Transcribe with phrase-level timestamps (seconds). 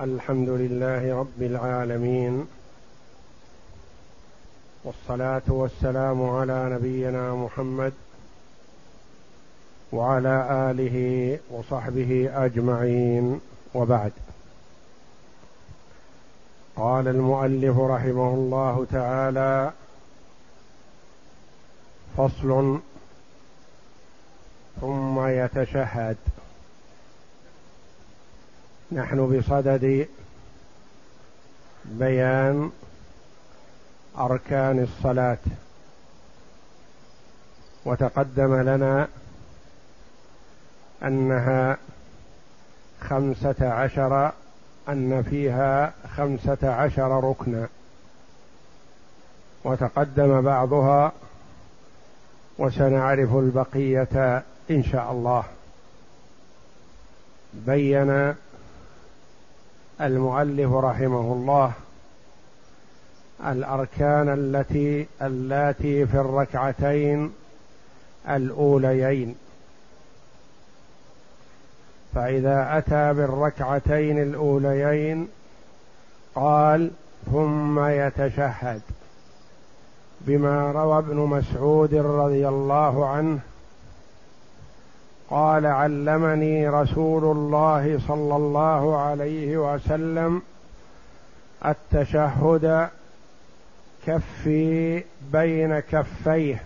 [0.00, 2.46] الحمد لله رب العالمين
[4.84, 7.92] والصلاة والسلام على نبينا محمد
[9.92, 13.40] وعلى آله وصحبه أجمعين
[13.74, 14.12] وبعد.
[16.76, 19.72] قال المؤلف رحمه الله تعالى
[22.16, 22.80] فصل
[24.80, 26.16] ثم يتشهد.
[28.92, 30.08] نحن بصدد
[31.84, 32.70] بيان
[34.18, 35.38] أركان الصلاة.
[37.84, 39.08] وتقدم لنا
[41.02, 41.76] أنها
[43.00, 44.32] خمسة عشر
[44.88, 47.68] أن فيها خمسة عشر ركنا.
[49.64, 51.12] وتقدم بعضها
[52.58, 55.44] وسنعرف البقية إن شاء الله.
[57.54, 58.34] بين
[60.00, 61.72] المؤلف رحمه الله
[63.46, 67.32] الأركان التي اللاتي في الركعتين
[68.28, 69.34] الأوليين.
[72.14, 75.28] فإذا أتى بالركعتين الأوليين
[76.34, 76.90] قال
[77.32, 78.80] ثم يتشهد.
[80.20, 83.40] بما روى ابن مسعود رضي الله عنه
[85.30, 90.42] قال علمني رسول الله صلى الله عليه وسلم
[91.64, 92.88] التشهد
[94.06, 96.62] كفي بين كفيه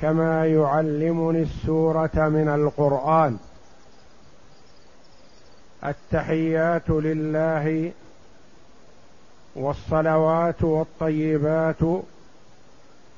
[0.00, 3.38] كما يعلمني السورة من القرآن.
[5.84, 7.92] التحيات لله
[9.56, 12.02] والصلوات والطيبات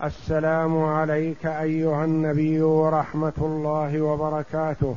[0.04, 4.96] السلام عليك أيها النبي ورحمة الله وبركاته.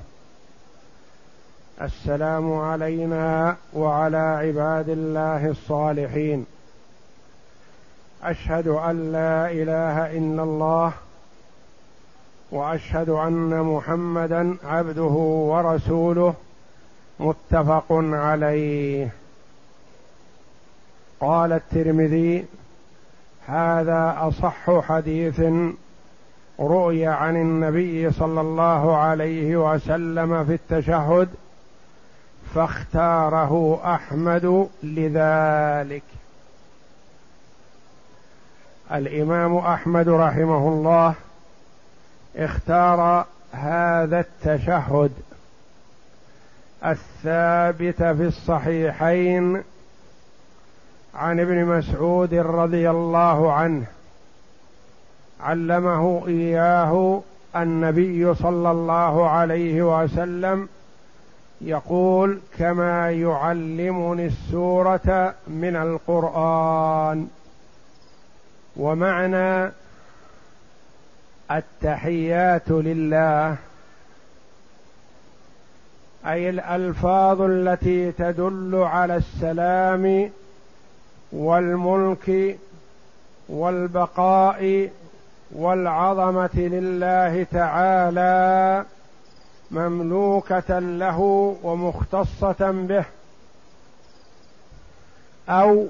[1.81, 6.45] السلام علينا وعلى عباد الله الصالحين.
[8.23, 10.93] أشهد أن لا إله إلا الله
[12.52, 15.15] وأشهد أن محمدا عبده
[15.52, 16.33] ورسوله
[17.20, 19.10] متفق عليه.
[21.20, 22.45] قال الترمذي
[23.47, 25.41] هذا أصح حديث
[26.59, 31.30] روي عن النبي صلى الله عليه وسلم في التشهد
[32.55, 36.03] فاختاره أحمد لذلك.
[38.91, 41.15] الإمام أحمد رحمه الله
[42.36, 45.11] اختار هذا التشهد
[46.86, 49.63] الثابت في الصحيحين
[51.17, 53.86] عن ابن مسعود رضي الله عنه
[55.42, 57.22] علمه إياه
[57.55, 60.70] النبي صلى الله عليه وسلم
[61.61, 67.28] يقول كما يعلمني السورة من القرآن
[68.78, 69.72] ومعنى
[71.52, 73.55] التحيات لله
[76.26, 80.32] أي الألفاظ التي تدل على السلام
[81.32, 82.58] والملك
[83.49, 84.89] والبقاء
[85.52, 88.86] والعظمة لله تعالى
[89.71, 91.20] مملوكة له
[91.64, 93.05] ومختصة به.
[95.49, 95.87] أو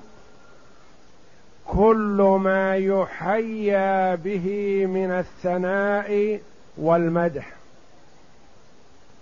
[1.68, 6.40] كل ما يحيى به من الثناء
[6.78, 7.52] والمدح.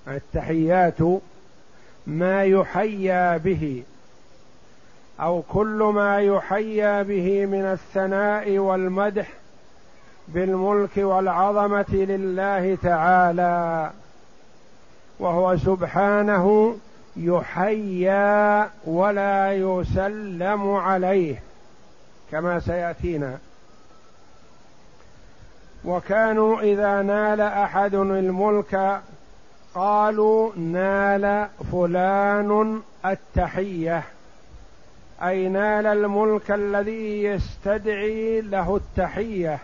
[0.08, 1.00] التحيات
[2.08, 3.84] ما يحيى به
[5.22, 9.28] أو كل ما يحيى به من الثناء والمدح
[10.28, 13.92] بالملك والعظمة لله تعالى
[15.20, 16.78] وهو سبحانه
[17.18, 21.44] يحيى ولا يسلم عليه
[22.32, 23.38] كما سيأتينا.
[25.86, 29.02] وكانوا إذا نال أحد الملك
[29.76, 34.04] قالوا نال فلان التحية.
[35.24, 39.60] أي نال الملك الذي يستدعي له التحية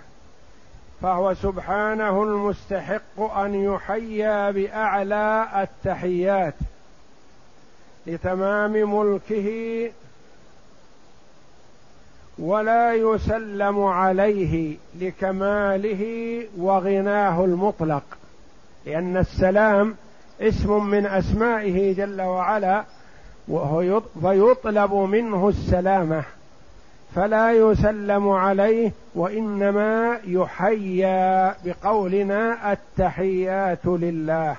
[1.02, 6.54] فهو سبحانه المستحق أن يحيى بأعلى التحيات
[8.08, 9.92] لتمام ملكه
[12.40, 18.04] ولا يسلم عليه لكماله وغناه المطلق
[18.86, 19.96] لأن السلام
[20.42, 22.84] اسم من أسمائه جل وعلا
[24.22, 26.24] فيطلب منه السلامة
[27.16, 34.56] فلا يسلم عليه وإنما يحيى بقولنا التحيات لله.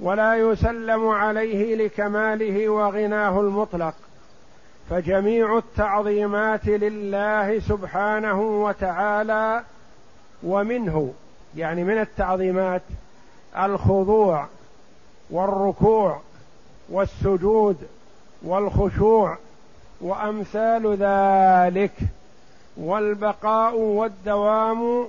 [0.00, 3.94] ولا يسلم عليه لكماله وغناه المطلق
[4.90, 9.62] فجميع التعظيمات لله سبحانه وتعالى
[10.42, 11.14] ومنه
[11.56, 12.82] يعني من التعظيمات
[13.58, 14.46] الخضوع
[15.32, 16.20] والركوع
[16.88, 17.76] والسجود
[18.42, 19.38] والخشوع
[20.00, 21.92] وأمثال ذلك
[22.76, 25.06] والبقاء والدوام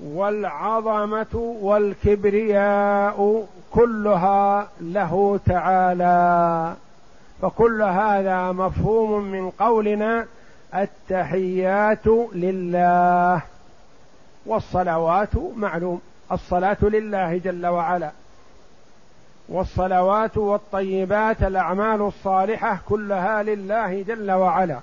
[0.00, 6.74] والعظمة والكبرياء كلها له تعالى.
[7.42, 10.26] فكل هذا مفهوم من قولنا
[10.74, 13.42] التحيات لله.
[14.46, 16.00] والصلوات معلوم
[16.32, 18.10] الصلاة لله جل وعلا.
[19.48, 24.80] والصلوات والطيبات الأعمال الصالحة كلها لله جل وعلا.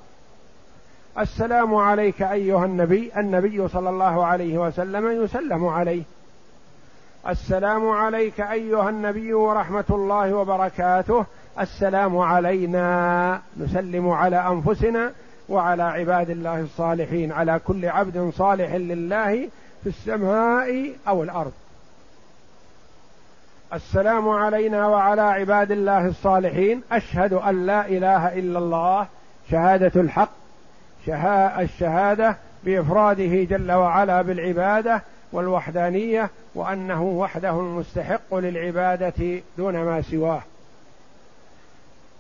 [1.20, 6.04] السلام عليك أيها النبي النبي صلى الله عليه وسلم يسلم عليه.
[7.30, 11.26] السلام عليك أيها النبي ورحمة الله وبركاته.
[11.60, 13.42] السلام علينا.
[13.60, 15.12] نسلم على أنفسنا
[15.50, 17.32] وعلى عباد الله الصالحين.
[17.32, 19.50] على كل عبد صالح لله
[19.84, 21.52] في السماء أو الأرض.
[23.74, 26.82] السلام علينا وعلى عباد الله الصالحين.
[26.92, 29.08] أشهد أن لا إله إلا الله
[29.52, 30.30] شهادة الحق
[31.60, 40.42] الشهادة بإفراده جل وعلا بالعبادة والوحدانية وأنه وحده المستحق للعبادة دون ما سواه.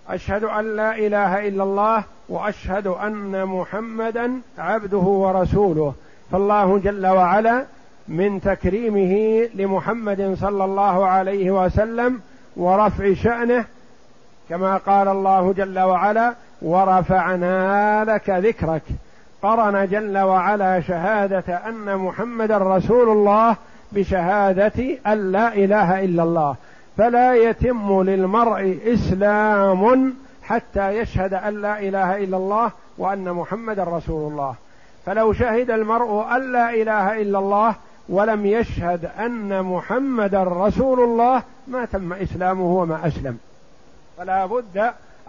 [0.10, 5.94] أشهد أن لا إله إلا الله وأشهد أن محمدا عبده ورسوله.
[6.32, 7.66] فالله جل وعلا
[8.08, 12.22] من تكريمه لمحمد صلى الله عليه وسلم
[12.58, 13.66] ورفع شأنه
[14.50, 18.82] كما قال الله جل وعلا ورفعنا لك ذكرك
[19.42, 23.56] قرن جل وعلا شهادة أن محمد رسول الله
[23.92, 26.56] بشهادة أن لا إله إلا الله.
[26.98, 30.14] فلا يتم للمرء إسلام
[30.44, 34.56] حتى يشهد أن لا إله إلا الله وأن محمد رسول الله.
[35.06, 37.76] فلو شهد المرء أن لا إله إلا الله
[38.10, 43.40] ولم يشهد أن محمدا رسول الله ما تم إسلامه وما أسلم.
[44.18, 44.78] فلا بد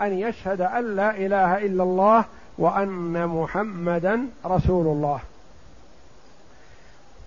[0.00, 2.25] أن يشهد أن لا إله إلا الله
[2.59, 5.21] وأن محمدا رسول الله.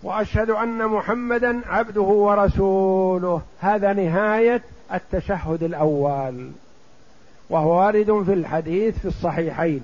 [0.03, 3.41] وأشهد أن محمدا عبده ورسوله.
[3.59, 4.61] هذا نهاية
[4.93, 6.51] التشهد الأول.
[7.49, 9.83] وهو وارد في الحديث في الصحيحين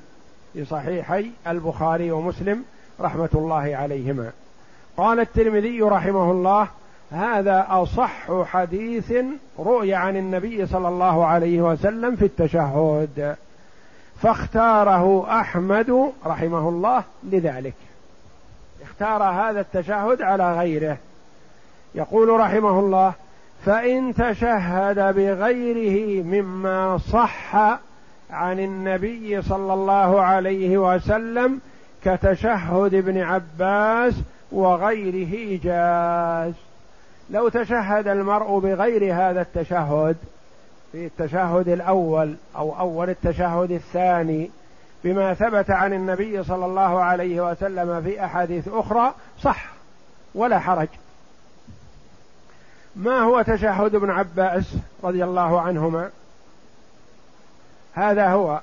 [0.53, 2.63] في صحيحي البخاري ومسلم
[3.01, 4.31] رحمة الله عليهما.
[4.97, 6.67] قال الترمذي رحمه الله
[7.11, 9.13] هذا أصح حديث
[9.59, 13.35] روي عن النبي صلى الله عليه وسلم في التشهد.
[14.21, 17.73] فاختاره أحمد رحمه الله لذلك.
[18.83, 20.97] اختار هذا التشهد على غيره.
[21.95, 23.13] يقول رحمه الله
[23.65, 27.55] فإن تشهد بغيره مما صح
[28.31, 31.59] عن النبي صلى الله عليه وسلم
[32.03, 34.13] كتشهد ابن عباس
[34.53, 36.53] وغيره جاز
[37.29, 40.17] لو تشهد المرء بغير هذا التشهد
[40.91, 44.51] في التشهد الأول أو أول التشهد الثاني
[45.03, 49.65] بما ثبت عن النبي صلى الله عليه وسلم في أحاديث أخرى صح
[50.35, 50.87] ولا حرج.
[52.95, 56.09] ما هو تشهد ابن عباس رضي الله عنهما؟
[57.93, 58.59] هذا هو.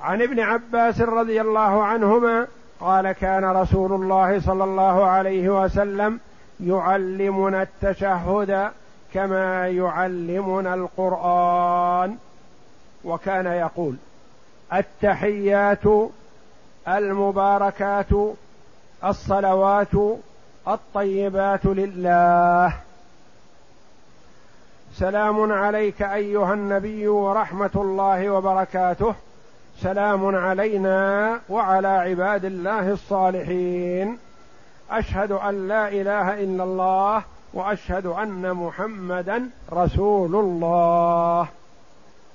[0.00, 2.46] عن ابن عباس رضي الله عنهما
[2.82, 6.20] قال كان رسول الله صلى الله عليه وسلم
[6.60, 8.70] يعلمنا التشهد
[9.14, 12.16] كما يعلمنا القرآن.
[13.04, 13.96] وكان يقول
[14.72, 15.84] التحيات
[16.88, 18.06] المباركات
[19.04, 19.94] الصلوات
[20.68, 22.74] الطيبات لله.
[24.94, 29.14] سلام عليك أيها النبي ورحمة الله وبركاته.
[29.82, 34.18] سلام علينا وعلى عباد الله الصالحين.
[34.90, 37.22] أشهد أن لا إله إلا الله
[37.54, 41.48] وأشهد أن محمدا رسول الله.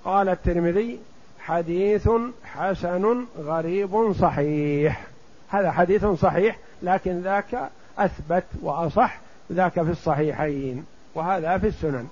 [0.06, 1.00] قال الترمذي
[1.39, 2.10] حديث
[2.44, 5.08] حسن غريب صحيح.
[5.50, 9.20] هذا حديث صحيح لكن ذاك أثبت وأصح
[9.51, 10.86] ذاك في الصحيحين
[11.16, 12.08] وهذا في السنن.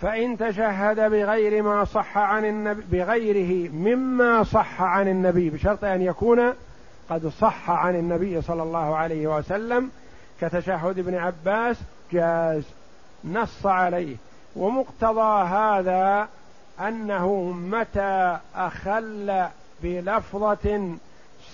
[0.00, 6.52] فإن تشهد بغير ما صح عن النبي بغيره مما صح عن النبي بشرط أن يكون
[7.10, 9.90] قد صح عن النبي صلى الله عليه وسلم
[10.40, 11.76] كتشهد ابن عباس
[12.12, 12.62] جاز
[13.24, 14.16] نص عليه.
[14.56, 16.28] ومقتضى هذا
[16.80, 19.46] أنه متى أخل
[19.82, 20.96] بلفظة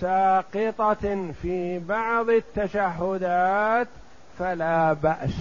[0.01, 3.89] ساقطة في بعض التشهدات
[4.39, 5.35] فلا بأس.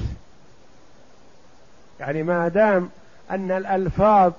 [2.00, 2.90] يعني ما دام
[3.32, 4.32] أن الألفاظ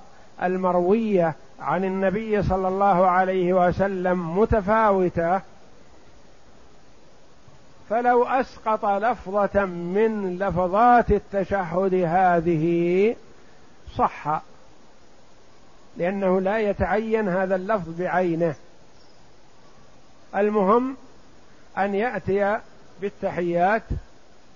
[0.42, 5.40] المروية عن النبي صلى الله عليه وسلم متفاوتة
[7.90, 13.16] فلو أسقط لفظة من لفظات التشهد هذه
[13.96, 14.42] صح
[15.96, 18.54] لأنه لا يتعين هذا اللفظ بعينه.
[20.36, 20.96] المهم
[21.78, 22.58] أن يأتي
[23.00, 23.82] بالتحيات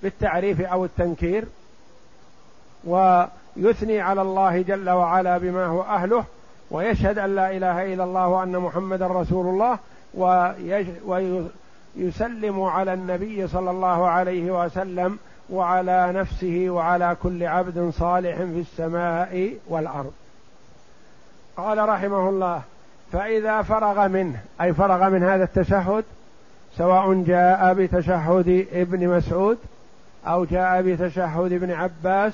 [0.02, 1.44] بالتعريف أو التنكير.
[2.85, 6.25] ويثني على الله جل وعلا بما هو أهله
[6.70, 9.78] ويشهد أن لا إله إلا الله وأن محمدا رسول الله
[11.97, 15.18] ويسلم على النبي صلى الله عليه وسلم
[15.50, 20.12] وعلى نفسه وعلى كل عبد صالح في السماء والأرض.
[21.56, 22.62] قال رحمه الله
[23.12, 26.04] فإذا فرغ منه أي فرغ من هذا التشهد
[26.76, 29.58] سواء جاء بتشهد ابن مسعود
[30.26, 32.32] أو جاء بتشهد ابن عباس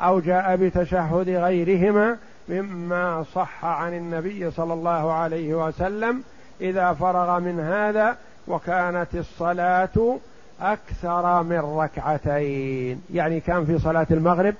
[0.00, 2.16] أو جاء بتشهد غيرهما
[2.48, 6.22] مما صح عن النبي صلى الله عليه وسلم
[6.60, 8.16] إذا فرغ من هذا
[8.48, 10.18] وكانت الصلاة
[10.60, 13.02] أكثر من ركعتين.
[13.14, 14.54] يعني كان في صلاة المغرب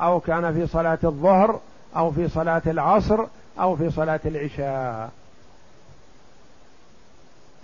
[0.00, 1.60] أو كان في صلاة الظهر
[1.96, 3.24] أو في صلاة العصر
[3.60, 5.10] أو في صلاة العشاء.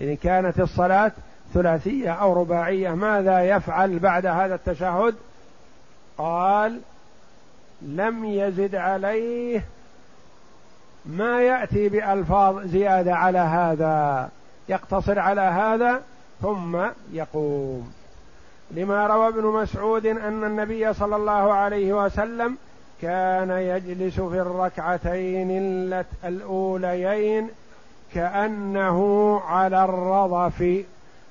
[0.00, 1.12] إن كانت الصلاة
[1.54, 5.14] ثلاثية أو رباعية ماذا يفعل بعد هذا التشهد؟
[6.18, 6.80] قال
[7.86, 9.64] لم يزد عليه
[11.06, 14.28] ما يأتي بألفاظ زيادة على هذا.
[14.68, 16.02] يقتصر على هذا
[16.42, 16.78] ثم
[17.12, 17.92] يقوم.
[18.70, 22.56] لما روى ابن مسعود أن النبي صلى الله عليه وسلم
[23.02, 25.50] كان يجلس في الركعتين
[26.24, 27.48] الأوليين
[28.14, 30.84] كأنه على الرضف.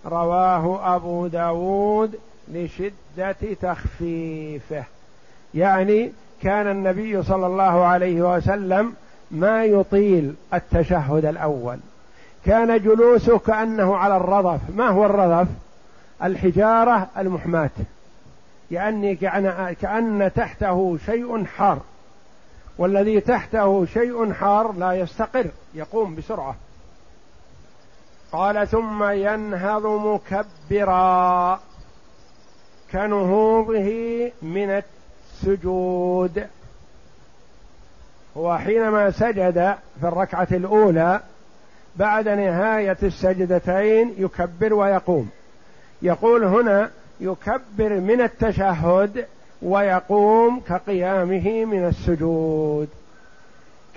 [0.05, 4.84] رواه أبو داود لشدة تخفيفه.
[5.53, 8.93] يعني كان النبي صلى الله عليه وسلم
[9.31, 11.77] ما يطيل التشهد الأول.
[12.45, 14.60] كان جلوسه كأنه على الرضف.
[14.75, 15.48] ما هو الرضف؟
[16.24, 17.69] الحجارة المحماة.
[18.71, 19.15] يعني
[19.81, 21.79] كأن تحته شيء حار.
[22.77, 26.55] والذي تحته شيء حار لا يستقر يقوم بسرعة.
[28.31, 31.60] قال ثم ينهض مكبرا.
[32.91, 34.81] كنهوضه من
[35.41, 36.48] السجود.
[38.38, 41.19] هو حينما سجد في الركعة الأولى
[41.95, 45.29] بعد نهاية السجدتين يكبر ويقوم.
[46.01, 49.25] يقول هنا يكبر من التشهد
[49.62, 52.89] ويقوم كقيامه من السجود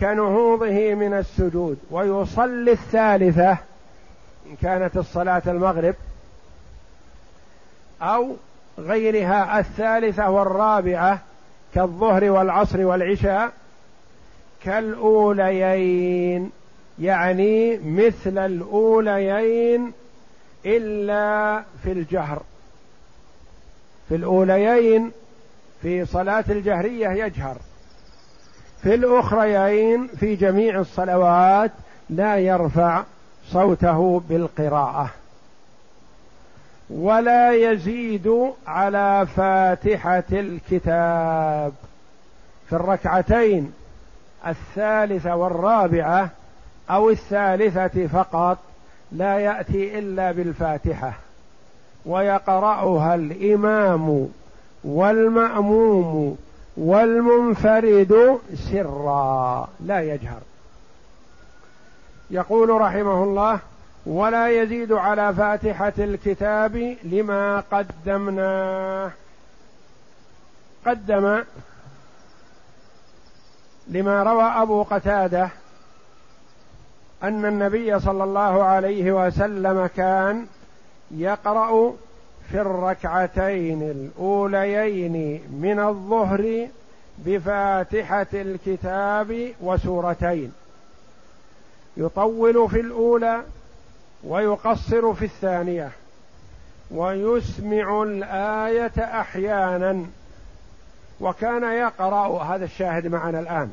[0.01, 3.51] كنهوضه من السجود ويصلي الثالثة
[4.47, 5.95] إن كانت الصلاة المغرب
[8.03, 8.37] أو
[8.79, 11.19] غيرها الثالثة والرابعة
[11.75, 13.53] كالظهر والعصر والعشاء
[14.65, 16.51] كالأوليين
[16.99, 19.93] يعني مثل الأوليين
[20.67, 22.43] إلا في الجهر.
[24.09, 25.13] في الأوليين
[25.83, 27.57] في صلاة الجهرية يجهر
[28.83, 31.71] في الأخريين في جميع الصلوات
[32.11, 33.03] لا يرفع
[33.49, 35.11] صوته بالقراءة.
[36.91, 41.73] ولا يزيد على فاتحة الكتاب.
[42.69, 43.73] في الركعتين
[44.47, 46.31] الثالثة والرابعة
[46.91, 48.59] أو الثالثة فقط
[49.13, 51.13] لا يأتي إلا بالفاتحة
[52.07, 54.29] ويقرأها الإمام
[54.85, 56.39] والمأموم
[56.77, 60.41] والمنفرد سرا لا يجهر.
[62.31, 63.59] يقول رحمه الله
[64.07, 69.11] ولا يزيد على فاتحة الكتاب لما قدمناه
[70.87, 71.43] قدم
[73.89, 75.49] لما روى أبو قتادة
[77.23, 80.47] أن النبي صلى الله عليه وسلم كان
[81.11, 81.95] يقرأ
[82.51, 86.69] في الركعتين الأوليين من الظهر
[87.19, 90.53] بفاتحة الكتاب وسورتين.
[91.97, 93.43] يطول في الأولى
[94.27, 95.91] ويقصر في الثانية.
[96.91, 100.07] ويسمع الآية أحيانا.
[101.21, 103.73] وكان يقرأ هذا الشاهد معنا الآن.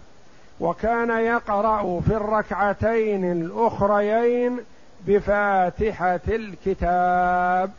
[0.59, 4.59] وكان يقرأ في الركعتين الأخريين
[5.07, 7.71] بفاتحة الكتاب.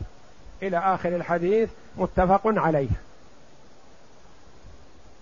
[0.63, 2.89] إلى آخر الحديث متفق عليه.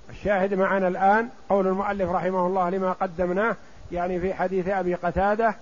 [0.09, 3.55] الشاهد معنا الآن قول المؤلف رحمه الله لما قدمناه
[3.91, 5.55] يعني في حديث أبي قتادة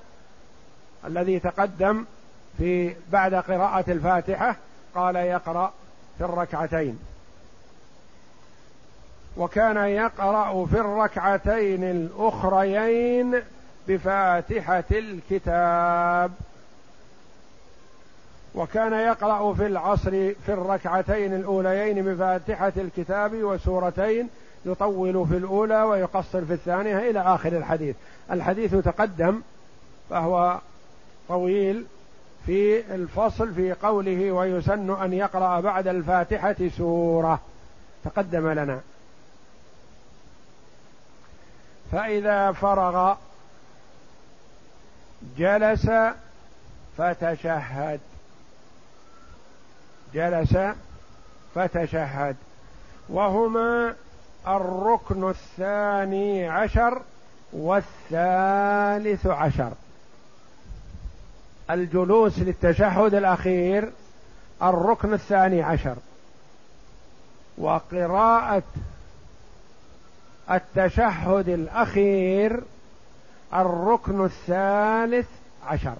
[1.05, 2.05] الذي تقدم
[2.57, 4.55] في بعد قراءة الفاتحة
[4.95, 5.73] قال يقرأ
[6.17, 6.99] في الركعتين.
[9.37, 13.41] وكان يقرأ في الركعتين الأخريين
[13.87, 16.31] بفاتحة الكتاب.
[18.55, 20.11] وكان يقرأ في العصر
[20.45, 24.29] في الركعتين الأوليين بفاتحة الكتاب وسورتين
[24.65, 27.95] يطول في الأولى ويقصر في الثانية إلى آخر الحديث.
[28.31, 29.41] الحديث تقدم
[30.09, 30.59] فهو
[31.29, 31.85] طويل
[32.45, 37.39] في الفصل في قوله ويسن أن يقرأ بعد الفاتحة سورة.
[38.03, 38.79] تقدم لنا.
[41.91, 43.15] فإذا فرغ
[45.37, 45.89] جلس
[46.97, 47.99] فتشهد.
[50.13, 50.57] جلس
[51.55, 52.35] فتشهد.
[53.09, 53.95] وهما
[54.47, 57.01] الركن الثاني عشر
[57.53, 59.71] والثالث عشر.
[61.71, 63.91] الجلوس للتشهد الأخير
[64.63, 65.95] الركن الثاني عشر.
[67.57, 68.63] وقراءة
[70.51, 72.63] التشهد الأخير
[73.53, 75.27] الركن الثالث
[75.65, 75.95] عشر.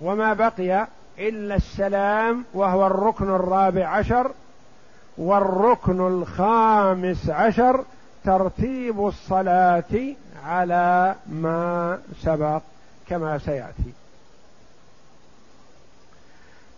[0.00, 0.86] وما بقي
[1.18, 4.30] إلا السلام وهو الركن الرابع عشر
[5.18, 7.84] والركن الخامس عشر
[8.24, 12.62] ترتيب الصلاة على ما سبق.
[13.12, 13.92] كما سيأتي.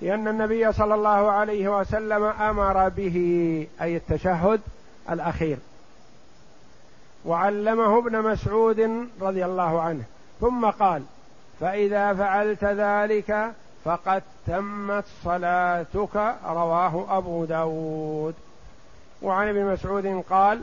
[0.01, 3.17] لأن النبي صلى الله عليه وسلم أمر به
[3.81, 4.61] أي التشهد
[5.11, 5.59] الأخير.
[7.25, 10.05] وعلمه ابن مسعود رضي الله عنه.
[10.41, 11.03] ثم قال
[11.61, 13.53] فإذا فعلت ذلك
[13.85, 18.35] فقد تمت صلاتك رواه أبو داود.
[19.23, 20.61] وعن ابن مسعود قال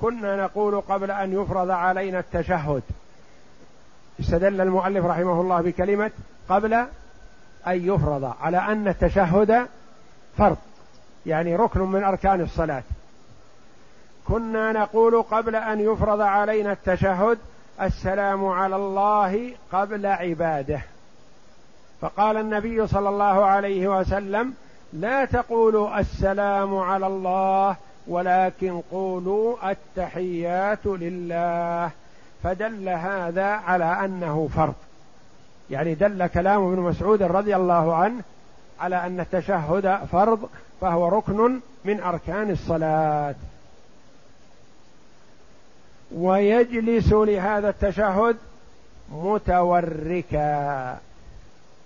[0.00, 2.82] كنا نقول قبل أن يفرض علينا التشهد.
[4.20, 6.10] استدل المؤلف رحمه الله بكلمة
[6.48, 6.86] قبل أن
[7.66, 9.66] يفرض على أن التشهد
[10.38, 10.56] فرض
[11.26, 12.82] يعني ركن من أركان الصلاة.
[14.28, 17.38] كنا نقول قبل أن يفرض علينا التشهد
[17.82, 20.80] السلام على الله قبل عباده.
[22.00, 24.54] فقال النبي صلى الله عليه وسلم
[24.92, 31.90] لا تقولوا السلام على الله ولكن قولوا التحيات لله.
[32.44, 34.74] فدل هذا على أنه فرض.
[35.70, 38.22] يعني دل كلام ابن مسعود رضي الله عنه
[38.80, 40.48] على أن التشهد فرض
[40.80, 43.34] فهو ركن من أركان الصلاة.
[46.14, 48.36] ويجلس لهذا التشهد
[49.12, 50.98] متوركا.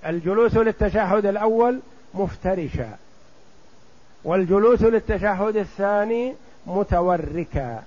[0.06, 1.80] الجلوس للتشهد الأول
[2.14, 2.90] مفترشا.
[4.24, 6.34] والجلوس للتشهد الثاني
[6.66, 7.82] متوركا.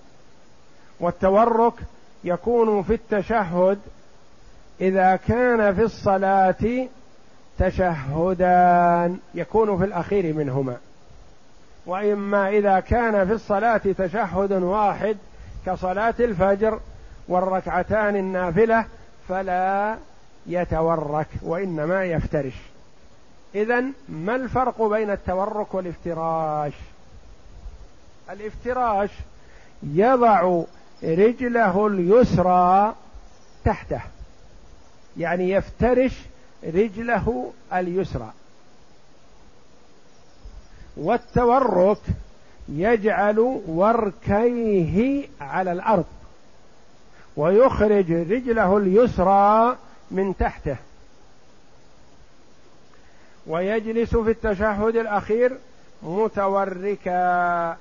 [0.99, 1.73] والتورك
[2.23, 3.79] يكون في التشهد
[4.81, 6.87] إذا كان في الصلاة
[7.59, 10.77] تشهدان يكون في الأخير منهما.
[11.85, 15.17] وإما إذا كان في الصلاة تشهد واحد
[15.65, 16.79] كصلاة الفجر
[17.27, 18.85] والركعتان النافلة
[19.29, 19.97] فلا
[20.47, 22.53] يتورك وإنما يفترش.
[23.55, 26.73] اذا ما الفرق بين التورك والافتراش؟
[28.29, 29.09] الافتراش
[29.83, 30.63] يضع
[31.03, 32.95] رجله اليسرى
[33.65, 34.01] تحته.
[35.17, 36.19] يعني يفترش
[36.63, 38.31] رجله اليسرى.
[40.97, 42.01] والتورك
[42.69, 46.05] يجعل وركيه على الأرض.
[47.37, 49.77] ويخرج رجله اليسرى
[50.11, 50.75] من تحته.
[53.47, 55.57] ويجلس في التشهد الأخير
[56.03, 57.77] متوركا.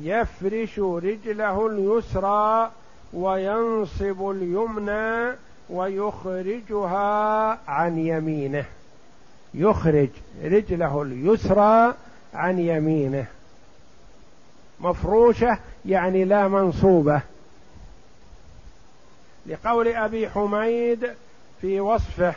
[0.00, 2.70] يفرش رجله اليسرى
[3.12, 5.36] وينصب اليمنى
[5.70, 8.64] ويخرجها عن يمينه.
[9.54, 10.08] يخرج
[10.44, 11.94] رجله اليسرى
[12.34, 13.26] عن يمينه.
[14.80, 17.22] مفروشة يعني لا منصوبة.
[19.46, 21.10] لقول أبي حميد
[21.60, 22.34] في وصفه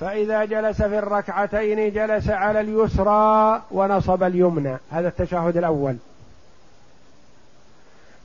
[0.00, 4.76] فإذا جلس في الركعتين جلس على اليسرى ونصب اليمنى.
[4.90, 5.96] هذا التشهد الأول.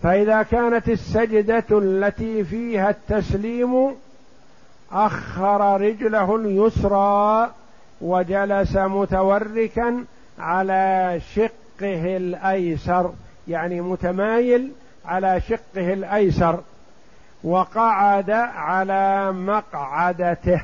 [0.03, 3.95] فإذا كانت السجدة التي فيها التسليم
[4.91, 7.51] أخر رجله اليسرى
[8.01, 10.05] وجلس متوركا
[10.39, 13.13] على شقه الأيسر.
[13.47, 14.71] يعني متمايل
[15.05, 16.59] على شقه الأيسر.
[17.43, 20.61] وقعد على مقعدته.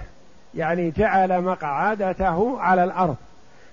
[0.55, 3.15] يعني جعل مقعدته على الأرض.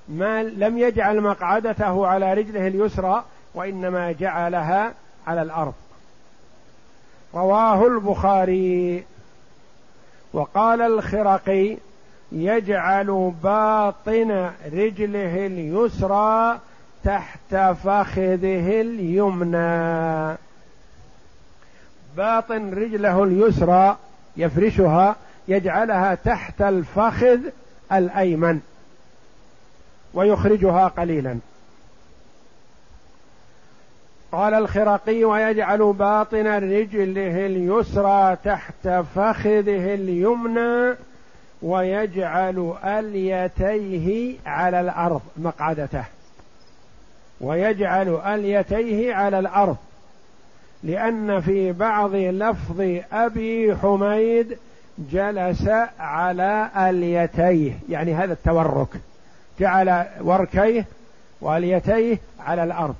[0.09, 4.93] ما لم يجعل مقعدته على رجله اليسرى وإنما جعلها
[5.27, 5.75] على الأرض.
[7.35, 9.05] رواه البخاري.
[10.33, 11.77] وقال الخرقي
[12.33, 16.59] يجعل باطن رجله اليسرى
[17.05, 20.37] تحت فخذه اليمنى.
[22.17, 23.97] باطن رجله اليسرى
[24.37, 25.17] يفرشها
[25.49, 27.39] يجعلها تحت الفخذ
[27.93, 28.61] الأيمن
[30.15, 31.39] ويخرجها قليلا.
[34.33, 40.97] قال الخرقي ويجعل باطن رجله اليسرى تحت فخذه اليمنى
[41.63, 46.05] ويجعل أليتيه على الأرض مقعدته.
[47.41, 49.77] ويجعل أليتيه على الأرض
[50.83, 54.59] لأن في بعض لفظ أبي حميد
[54.99, 58.89] جلس على اليتيه يعني هذا التورك
[59.61, 60.85] جعل وركيه
[61.41, 62.95] واليتيه على الأرض.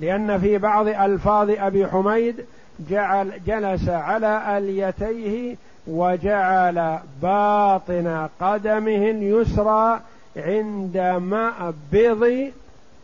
[0.00, 2.44] لأن في بعض ألفاظ أبي حميد
[2.90, 5.56] جعل جلس على اليتيه
[5.86, 10.00] وجعل باطن قدمه اليسرى
[10.36, 12.52] عند مأبض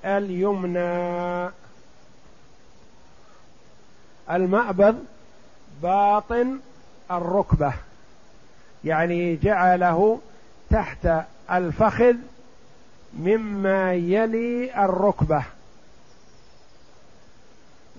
[0.05, 1.51] اليمنى.
[4.31, 4.99] المأبض
[5.83, 6.59] باطن
[7.11, 7.73] الركبة
[8.85, 10.19] يعني جعله
[10.71, 11.09] تحت
[11.51, 12.15] الفخذ
[13.19, 15.43] مما يلي الركبة.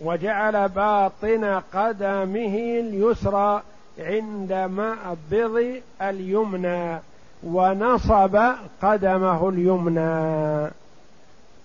[0.02, 3.62] وجعل باطن قدمه اليسرى
[4.00, 7.00] عند مأبض اليمنى
[7.44, 8.40] ونصب
[8.82, 10.72] قدمه اليمنى.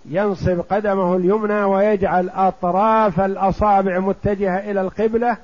[0.04, 5.36] ينصب قدمه اليمنى ويجعل أطراف الأصابع متجهة إلى القبلة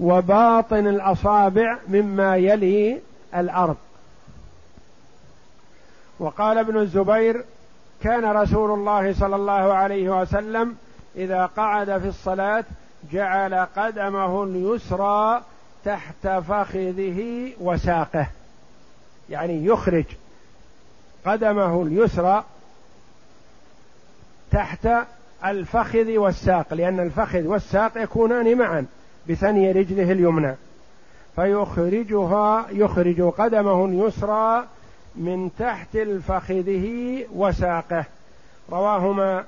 [0.00, 3.00] وباطن الأصابع مما يلي
[3.36, 3.76] الأرض.
[6.18, 7.44] وقال ابن الزبير
[8.02, 10.76] كان رسول الله صلى الله عليه وسلم
[11.16, 12.64] إذا قعد في الصلاة
[13.12, 15.42] جعل قدمه اليسرى
[15.84, 18.26] تحت فخذه وساقه.
[19.30, 20.04] يعني يخرج
[21.26, 22.44] قدمه اليسرى
[24.50, 24.88] تحت
[25.44, 28.86] الفخذ والساق لأن الفخذ والساق يكونان معا.
[29.28, 30.54] بثني رجله اليمنى.
[31.36, 34.64] فيخرجها يخرج قدمه اليسرى
[35.16, 38.04] من تحت الفخذه وساقه.
[38.72, 39.44] رواهما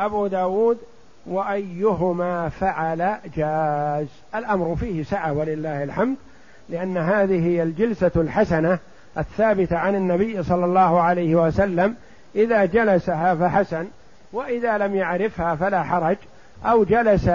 [0.00, 0.78] أبو داود
[1.26, 4.06] وأيهما فعل جاز.
[4.34, 6.16] الأمر فيه سعة ولله الحمد
[6.68, 8.78] لأن هذه هي الجلسة الحسنة
[9.18, 11.94] الثابتة عن النبي صلى الله عليه وسلم.
[12.34, 13.86] إذا جلسها فحسن
[14.32, 16.16] وإذا لم يعرفها فلا حرج
[16.64, 17.30] أو جلس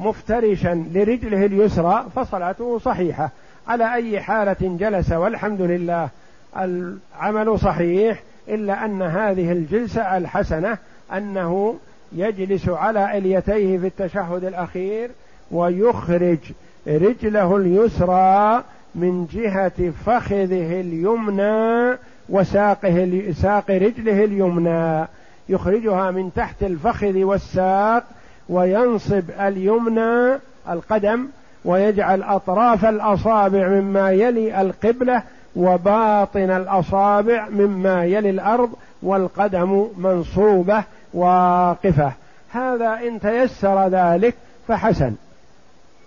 [0.00, 3.30] مفترشا لرجله اليسرى فصلاته صحيحة.
[3.68, 6.08] على أي حالة جلس والحمد لله.
[6.56, 10.78] العمل صحيح إلا أن هذه الجلسة الحسنة
[11.16, 11.76] أنه
[12.12, 15.10] يجلس على إليتيه في التشهد الأخير
[15.50, 16.38] ويخرج
[16.86, 21.96] رجله اليسرى من جهة فخذه اليمنى
[22.28, 25.08] وساقه ساق رجله اليمنى.
[25.48, 28.04] يخرجها من تحت الفخذ والساق
[28.50, 30.38] وينصب اليمنى
[30.70, 31.26] القدم
[31.64, 35.22] ويجعل أطراف الأصابع مما يلي القبلة
[35.56, 38.70] وباطن الأصابع مما يلي الأرض
[39.02, 40.84] والقدم منصوبة
[41.14, 42.12] واقفة.
[42.52, 44.34] هذا إن تيسر ذلك
[44.68, 45.14] فحسن.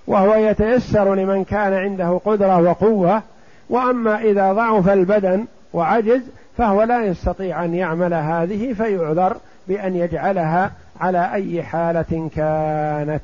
[0.07, 3.21] وهو يتيسر لمن كان عنده قدرة وقوة.
[3.69, 6.21] وأما إذا ضعف البدن وعجز
[6.57, 13.23] فهو لا يستطيع أن يعمل هذه فيعذر بأن يجعلها على أي حالة كانت.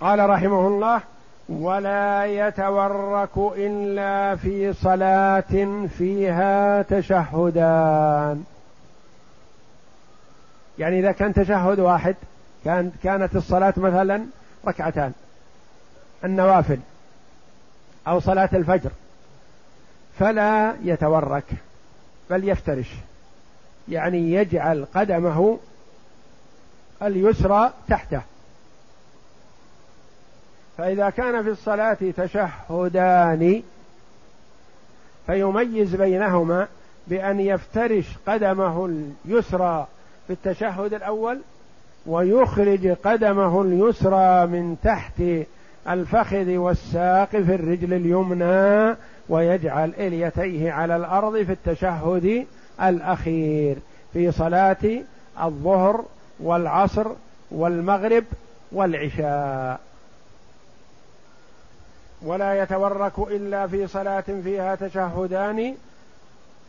[0.00, 1.00] قال رحمه الله
[1.48, 8.44] ولا يتورك إلا في صلاة فيها تشهدان.
[10.78, 12.16] يعني إذا كان تشهد واحد
[12.64, 14.26] كان كانت الصلاة مثلا
[14.66, 15.12] ركعتان
[16.24, 16.78] النوافل
[18.08, 18.90] أو صلاة الفجر
[20.18, 21.44] فلا يتورك
[22.30, 22.90] بل يفترش.
[23.88, 25.58] يعني يجعل قدمه
[27.02, 28.22] اليسرى تحته.
[30.78, 33.62] فإذا كان في الصلاة تشهدان
[35.26, 36.68] فيميز بينهما
[37.06, 38.86] بأن يفترش قدمه
[39.26, 39.86] اليسرى
[40.26, 41.40] في التشهد الأول
[42.06, 45.22] ويخرج قدمه اليسرى من تحت
[45.88, 48.96] الفخذ والساق في الرجل اليمنى
[49.28, 52.46] ويجعل إليتيه على الأرض في التشهد
[52.82, 53.76] الأخير
[54.12, 55.02] في صلاة
[55.42, 56.04] الظهر
[56.40, 57.06] والعصر
[57.50, 58.24] والمغرب
[58.72, 59.80] والعشاء.
[62.22, 65.74] ولا يتورك إلا في صلاة فيها تشهدان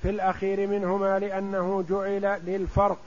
[0.01, 2.97] في الأخير منهما لأنه جعل للفرق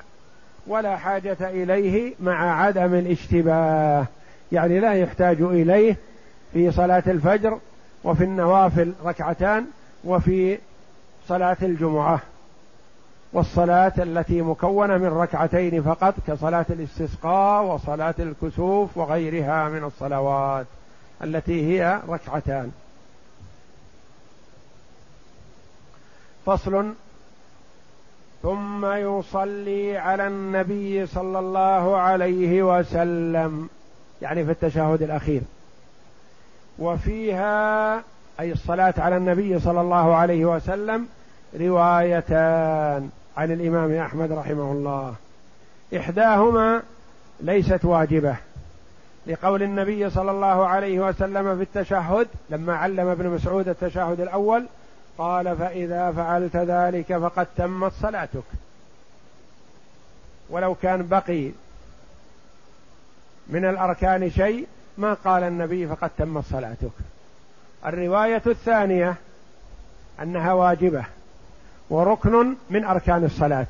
[0.66, 4.06] ولا حاجة إليه مع عدم الاشتباه.
[4.52, 5.96] يعني لا يحتاج إليه
[6.52, 7.58] في صلاة الفجر
[8.04, 9.66] وفي النوافل ركعتان
[10.04, 10.58] وفي
[11.28, 12.20] صلاة الجمعة.
[13.32, 20.66] والصلاة التي مكونة من ركعتين فقط كصلاة الاستسقاء وصلاة الكسوف وغيرها من الصلوات
[21.24, 22.72] التي هي ركعتان.
[26.46, 26.92] فصل.
[28.42, 33.68] ثم يصلي على النبي صلى الله عليه وسلم
[34.22, 35.42] يعني في التشهد الأخير.
[36.78, 38.02] وفيها
[38.40, 41.08] أي الصلاة على النبي صلى الله عليه وسلم
[41.60, 43.10] روايتان.
[43.38, 45.14] عن الإمام أحمد رحمه الله.
[45.96, 46.82] إحداهما
[47.40, 48.36] ليست واجبة.
[49.26, 54.66] لقول النبي صلى الله عليه وسلم في التشهد لما علم ابن مسعود التشهد الأول
[55.18, 58.44] قال فإذا فعلت ذلك فقد تمت صلاتك.
[60.50, 61.50] ولو كان بقي
[63.48, 64.66] من الأركان شيء
[64.98, 66.92] ما قال النبي فقد تمت صلاتك.
[67.86, 69.14] الرواية الثانية
[70.22, 71.04] أنها واجبة.
[71.90, 73.66] وركن من أركان الصلاة.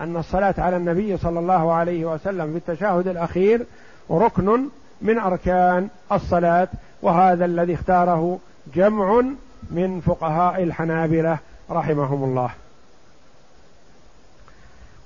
[0.00, 3.66] أن الصلاة على النبي صلى الله عليه وسلم في التشهد الأخير
[4.10, 4.68] ركن
[5.02, 6.68] من أركان الصلاة
[7.02, 8.38] وهذا الذي اختاره
[8.74, 9.22] جمع
[9.70, 11.38] من فقهاء الحنابلة
[11.70, 12.50] رحمهم الله.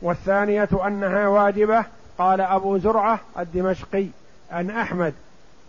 [0.02, 1.84] والثانية أنها واجبة
[2.18, 4.06] قال أبو زرعة الدمشقي
[4.50, 5.14] عن أحمد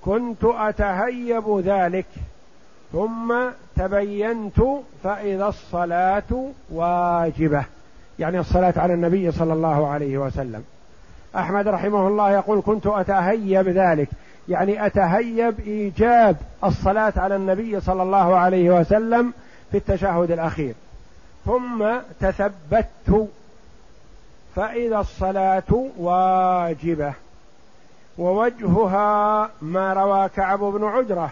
[0.02, 2.06] كنت أتهيب ذلك
[2.94, 3.34] ثم
[3.76, 4.62] تبينت
[5.04, 7.66] فإذا الصلاة واجبة.
[8.20, 10.64] يعني الصلاة على النبي صلى الله عليه وسلم.
[11.36, 14.10] أحمد رحمه الله يقول كنت أتهيب ذلك.
[14.50, 19.34] يعني أتهيب إيجاب الصلاة على النبي صلى الله عليه وسلم
[19.72, 20.74] في التشهد الأخير.
[21.46, 21.86] ثم
[22.20, 23.28] تثبت
[24.56, 27.14] فإذا الصلاة واجبة.
[28.18, 31.32] ووجهها ما روى كعب بن عجرة.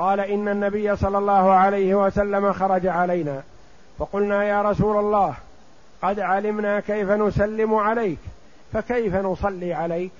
[0.00, 3.42] قال إن النبي صلى الله عليه وسلم خرج علينا.
[3.98, 5.34] فقلنا يا رسول الله
[6.02, 8.18] قد علمنا كيف نسلم عليك
[8.72, 10.12] فكيف نصلي عليك؟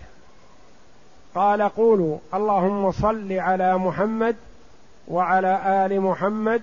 [1.34, 4.36] قال قولوا اللهم صل على محمد
[5.08, 6.62] وعلى آل محمد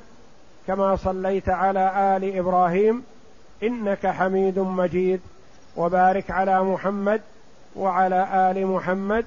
[0.68, 3.04] كما صليت على آل إبراهيم
[3.64, 5.22] إنك حميد مجيد.
[5.78, 7.22] وبارك على محمد
[7.76, 9.26] وعلى آل محمد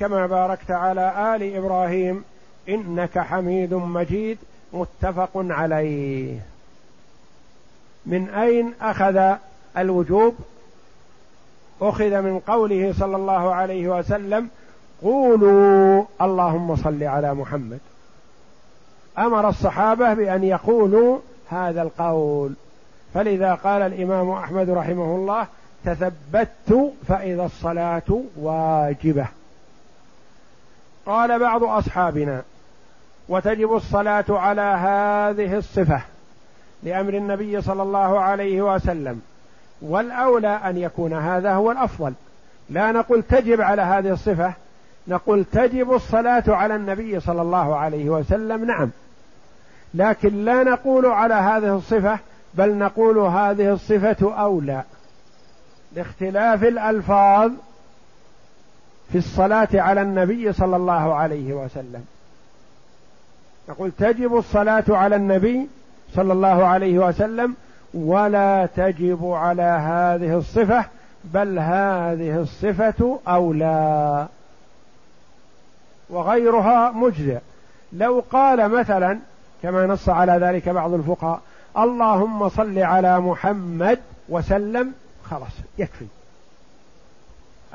[0.00, 2.24] كما باركت على آل إبراهيم.
[2.68, 4.38] إنك حميد مجيد
[4.72, 6.38] متفق عليه.
[8.06, 9.36] من أين أخذ
[9.78, 10.34] الوجوب؟
[11.80, 14.48] أخذ من قوله صلى الله عليه وسلم
[15.02, 17.80] قولوا اللهم صل على محمد.
[19.18, 21.18] أمر الصحابة بأن يقولوا
[21.50, 22.54] هذا القول.
[23.14, 25.46] فلذا قال الإمام أحمد رحمه الله
[25.84, 29.26] تثبت فإذا الصلاة واجبة.
[31.06, 32.42] قال بعض أصحابنا
[33.28, 36.02] وتجب الصلاة على هذه الصفة
[36.82, 39.22] لأمر النبي صلى الله عليه وسلم.
[39.82, 42.12] والأولى أن يكون هذا هو الأفضل.
[42.70, 44.52] لا نقول تجب على هذه الصفة
[45.08, 48.90] نقول تجب الصلاة على النبي صلى الله عليه وسلم نعم.
[49.94, 52.18] لكن لا نقول على هذه الصفة
[52.54, 54.82] بل نقول هذه الصفة أولى.
[55.92, 57.52] لاختلاف الألفاظ
[59.12, 62.04] في الصلاة على النبي صلى الله عليه وسلم.
[63.68, 65.68] نقول تجب الصلاة على النبي
[66.14, 67.54] صلى الله عليه وسلم
[67.94, 70.84] ولا تجب على هذه الصفة
[71.24, 74.28] بل هذه الصفة أولى.
[76.10, 77.38] وغيرها مجزئ.
[77.92, 79.18] لو قال مثلا
[79.62, 81.40] كما نص على ذلك بعض الفقهاء
[81.78, 83.98] اللهم صل على محمد
[84.28, 84.92] وسلم
[85.30, 86.06] خلاص يكفي.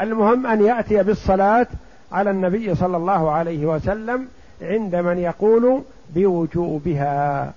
[0.01, 1.67] المهم أن يأتي بالصلاة
[2.11, 4.27] على النبي صلى الله عليه وسلم
[4.61, 5.81] عند من يقول
[6.15, 7.53] بوجوبها.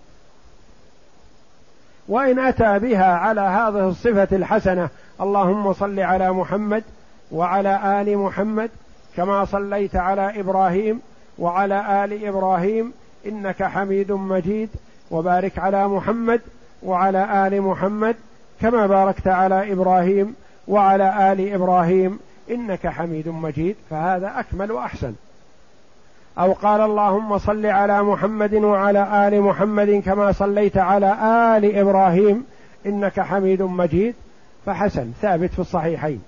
[2.08, 4.88] وإن أتى بها على هذه الصفة الحسنة
[5.20, 6.82] اللهم صل على محمد
[7.32, 8.70] وعلى آل محمد
[9.16, 11.00] كما صليت على إبراهيم
[11.38, 12.92] وعلى آل إبراهيم
[13.26, 14.68] إنك حميد مجيد.
[15.10, 16.40] وبارك على محمد
[16.82, 18.16] وعلى آل محمد
[18.60, 20.34] كما باركت على إبراهيم
[20.68, 22.18] وعلى آل إبراهيم
[22.50, 23.76] إنك حميد مجيد.
[23.90, 25.12] فهذا أكمل وأحسن.
[26.38, 31.12] أو قال اللهم صل على محمد وعلى آل محمد كما صليت على
[31.56, 32.44] آل إبراهيم
[32.86, 34.14] إنك حميد مجيد.
[34.66, 36.22] فحسن ثابت في الصحيحين.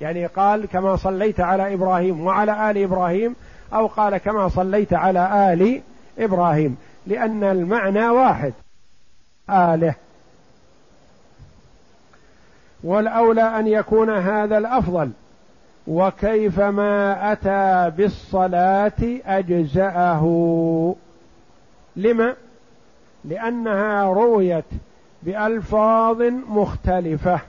[0.00, 3.36] يعني قال كما صليت على إبراهيم وعلى آل إبراهيم
[3.74, 5.80] أو قال كما صليت على آل
[6.18, 8.52] إبراهيم لأن المعنى واحد
[9.50, 9.94] آله.
[12.84, 15.10] والأولى أن يكون هذا الأفضل.
[15.86, 20.24] وكيفما أتى بالصلاة أجزأه.
[21.96, 22.34] لما؟
[23.24, 24.64] لأنها رويت
[25.22, 27.40] بألفاظ مختلفة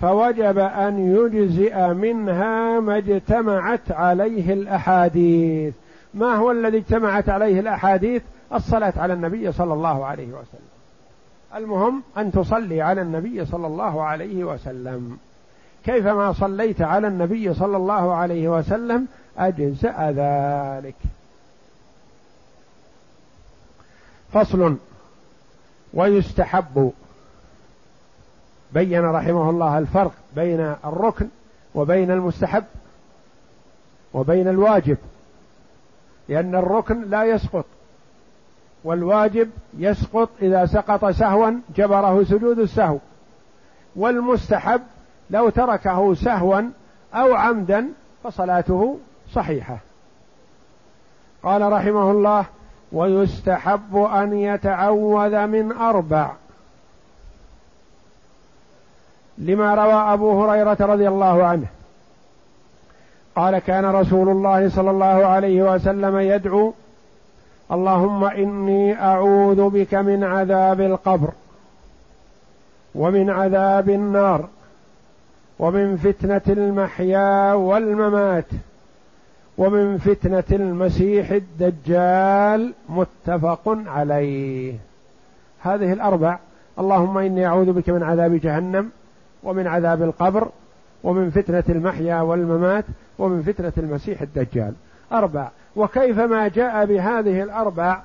[0.00, 5.74] فوجب أن يجزئ منها ما اجتمعت عليه الأحاديث.
[6.14, 8.22] ما هو الذي اجتمعت عليه الأحاديث؟
[8.54, 10.72] الصلاة على النبي صلى الله عليه وسلم.
[11.56, 15.18] المهم أن تصلي على النبي صلى الله عليه وسلم.
[15.84, 19.06] كيفما صليت على النبي صلى الله عليه وسلم
[19.38, 20.94] أجزأ ذلك.
[24.32, 24.76] فصل.
[25.94, 26.92] ويستحب.
[28.72, 31.28] بين رحمه الله الفرق بين الركن
[31.74, 32.64] وبين المستحب
[34.14, 34.96] وبين الواجب.
[36.28, 37.64] لأن الركن لا يسقط
[38.84, 42.98] والواجب يسقط إذا سقط سهوا جبره سجود السهو
[43.96, 44.80] والمستحب
[45.32, 46.62] لو تركه سهوا
[47.14, 47.88] أو عمدا
[48.24, 48.98] فصلاته
[49.32, 49.78] صحيحة.
[51.42, 52.44] قال رحمه الله
[52.92, 56.30] ويستحب أن يتعوذ من أربع.
[59.38, 61.66] لما روى أبو هريرة رضي الله عنه
[63.36, 66.72] قال كان رسول الله صلى الله عليه وسلم يدعو
[67.72, 71.28] اللهم إني أعوذ بك من عذاب القبر
[72.94, 74.48] ومن عذاب النار.
[75.62, 78.44] ومن فتنة المحيا والممات
[79.58, 84.74] ومن فتنة المسيح الدجال متفق عليه.
[85.60, 86.38] هذه الأربع
[86.78, 88.90] اللهم إني أعوذ بك من عذاب جهنم
[89.42, 90.48] ومن عذاب القبر
[91.04, 92.84] ومن فتنة المحيا والممات
[93.18, 94.72] ومن فتنة المسيح الدجال.
[95.12, 98.00] أربع وكيفما جاء بهذه الأربع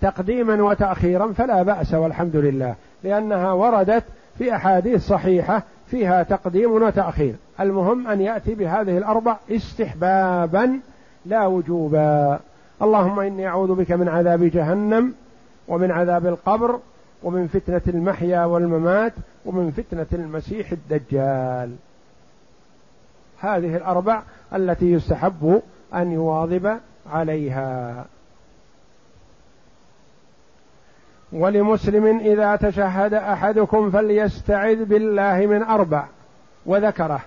[0.00, 2.74] تقديما وتاخيرا فلا بأس والحمد لله
[3.04, 4.04] لأنها وردت
[4.38, 7.34] في أحاديث صحيحة فيها تقديم وتأخير.
[7.60, 10.80] المهم أن يأتي بهذه الأربع استحبابا
[11.26, 12.40] لا وجوبا.
[12.82, 15.14] اللهم إني أعوذ بك من عذاب جهنم
[15.68, 16.80] ومن عذاب القبر
[17.22, 19.12] ومن فتنة المحيا والممات
[19.46, 21.76] ومن فتنة المسيح الدجال.
[23.38, 24.22] هذه الأربع
[24.54, 25.62] التي يستحب
[25.94, 26.76] أن يواظب
[27.12, 28.04] عليها.
[31.32, 36.04] ولمسلم إذا تشهد أحدكم فليستعذ بالله من أربع
[36.66, 37.20] وذكره.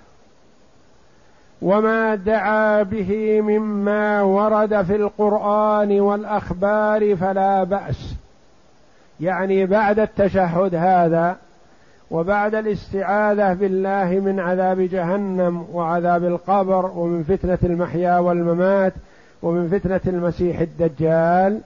[1.62, 8.16] وما دعا به مما ورد في القرآن والأخبار فلا بأس.
[9.20, 11.38] يعني بعد التشهد هذا
[12.12, 18.94] وبعد الاستعاذة بالله من عذاب جهنم وعذاب القبر ومن فتنة المحيا والممات
[19.42, 21.60] ومن فتنة المسيح الدجال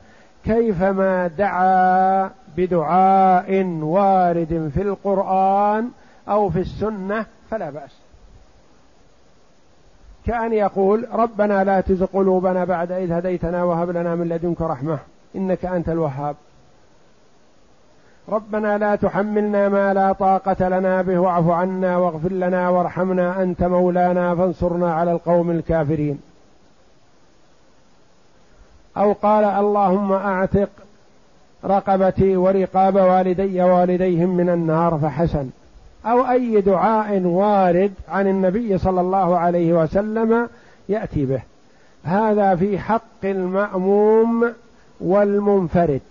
[0.48, 5.90] كيفما دعا بدعاء وارد في القرآن
[6.30, 7.98] أو في السنة فلا بأس.
[10.26, 15.00] كأن يقول ربنا لا تزغ قلوبنا بعد إذ هديتنا وهب لنا من لدنك رحمة
[15.36, 16.36] إنك أنت الوهاب.
[18.30, 24.36] ربنا لا تحملنا ما لا طاقة لنا به واعف عنا واغفر لنا وارحمنا أنت مولانا
[24.36, 26.20] فانصرنا على القوم الكافرين.
[28.98, 30.70] أو قال اللهم أعتق
[31.66, 35.50] رقبتي ورقاب والدي والديهم من النار فحسن.
[36.06, 40.50] أو أي دعاء وارد عن النبي صلى الله عليه وسلم
[40.90, 41.42] يأتي به.
[42.04, 44.54] هذا في حق المأموم
[45.02, 46.02] والمنفرد.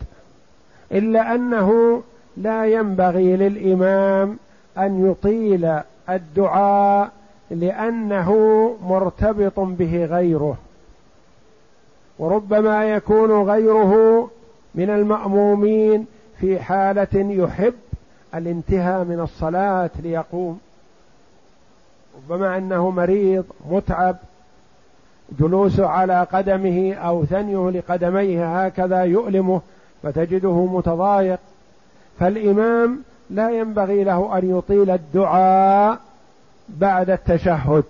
[0.92, 2.02] إلا أنه
[2.36, 4.36] لا ينبغي للإمام
[4.78, 5.78] أن يطيل
[6.10, 7.10] الدعاء
[7.50, 8.30] لأنه
[8.86, 10.56] مرتبط به غيره.
[12.18, 14.30] وربما يكون غيره
[14.74, 16.06] من المأمومين
[16.40, 17.74] في حالة يحب
[18.34, 20.60] الانتهاء من الصلاة ليقوم.
[22.16, 24.16] ربما أنه مريض متعب
[25.38, 29.60] جلوسه على قدمه أو ثنيه لقدميه هكذا يؤلمه
[30.02, 31.38] فتجده متضايق.
[32.20, 35.98] فالإمام لا ينبغي له أن يطيل الدعاء
[36.68, 37.84] بعد التشهد.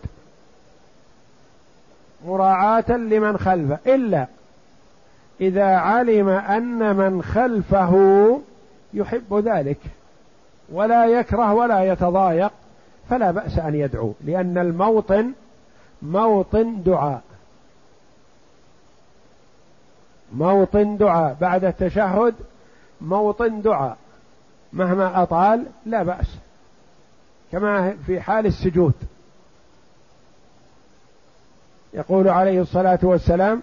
[2.25, 3.79] مراعاة لمن خلفه.
[3.87, 4.27] إلا
[5.41, 7.95] إذا علم أن من خلفه
[8.95, 9.79] يحب ذلك
[10.73, 12.53] ولا يكره ولا يتضايق
[13.11, 15.33] فلا بأس أن يدعو لأن الموطن
[16.03, 17.23] موطن دعاء.
[20.33, 21.37] موطن دعاء.
[21.41, 22.35] بعد التشهد
[23.01, 23.97] موطن دعاء.
[24.73, 26.37] مهما أطال لا بأس.
[27.53, 28.95] كما في حال السجود.
[31.97, 33.63] يقول عليه الصلاة والسلام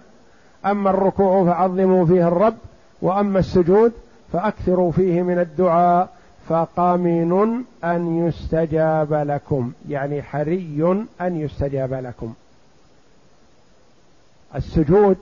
[0.66, 2.56] أما الركوع فعظموا فيه الرب
[3.02, 3.92] وأما السجود
[4.32, 6.08] فأكثروا فيه من الدعاء
[6.48, 12.34] فقامن أن يستجاب لكم يعني حري أن يستجاب لكم.
[14.54, 15.16] السجود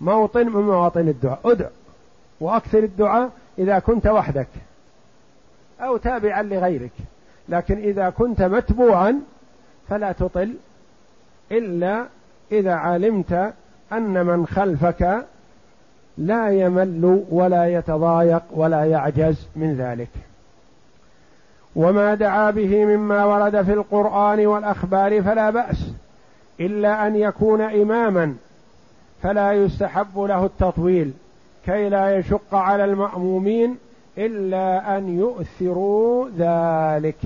[0.00, 1.40] موطن من مواطن الدعاء.
[1.44, 1.68] ادع
[2.40, 4.48] وأكثر الدعاء إذا كنت وحدك
[5.80, 6.92] أو تابعا لغيرك
[7.48, 9.20] لكن إذا كنت متبوعا
[9.88, 10.54] فلا تطل
[11.52, 12.06] إلا
[12.52, 13.52] إذا علمت
[13.92, 15.24] أن من خلفك
[16.18, 20.08] لا يمل ولا يتضايق ولا يعجز من ذلك.
[21.76, 25.92] وما دعا به مما ورد في القرآن والأخبار فلا بأس
[26.60, 28.34] إلا أن يكون إماما
[29.22, 31.12] فلا يستحب له التطويل
[31.66, 33.76] كي لا يشق على المأمومين
[34.18, 37.16] إلا أن يؤثروا ذلك.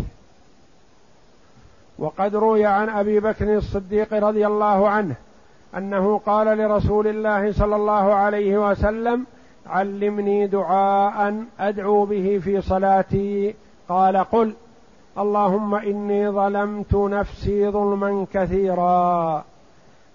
[2.01, 5.15] وقد روي عن أبي بكر الصديق رضي الله عنه
[5.77, 9.27] أنه قال لرسول الله صلى الله عليه وسلم
[9.67, 13.55] علمني دعاء أدعو به في صلاتي.
[13.89, 14.55] قال قل
[15.19, 19.45] اللهم إني ظلمت نفسي ظلما كثيرا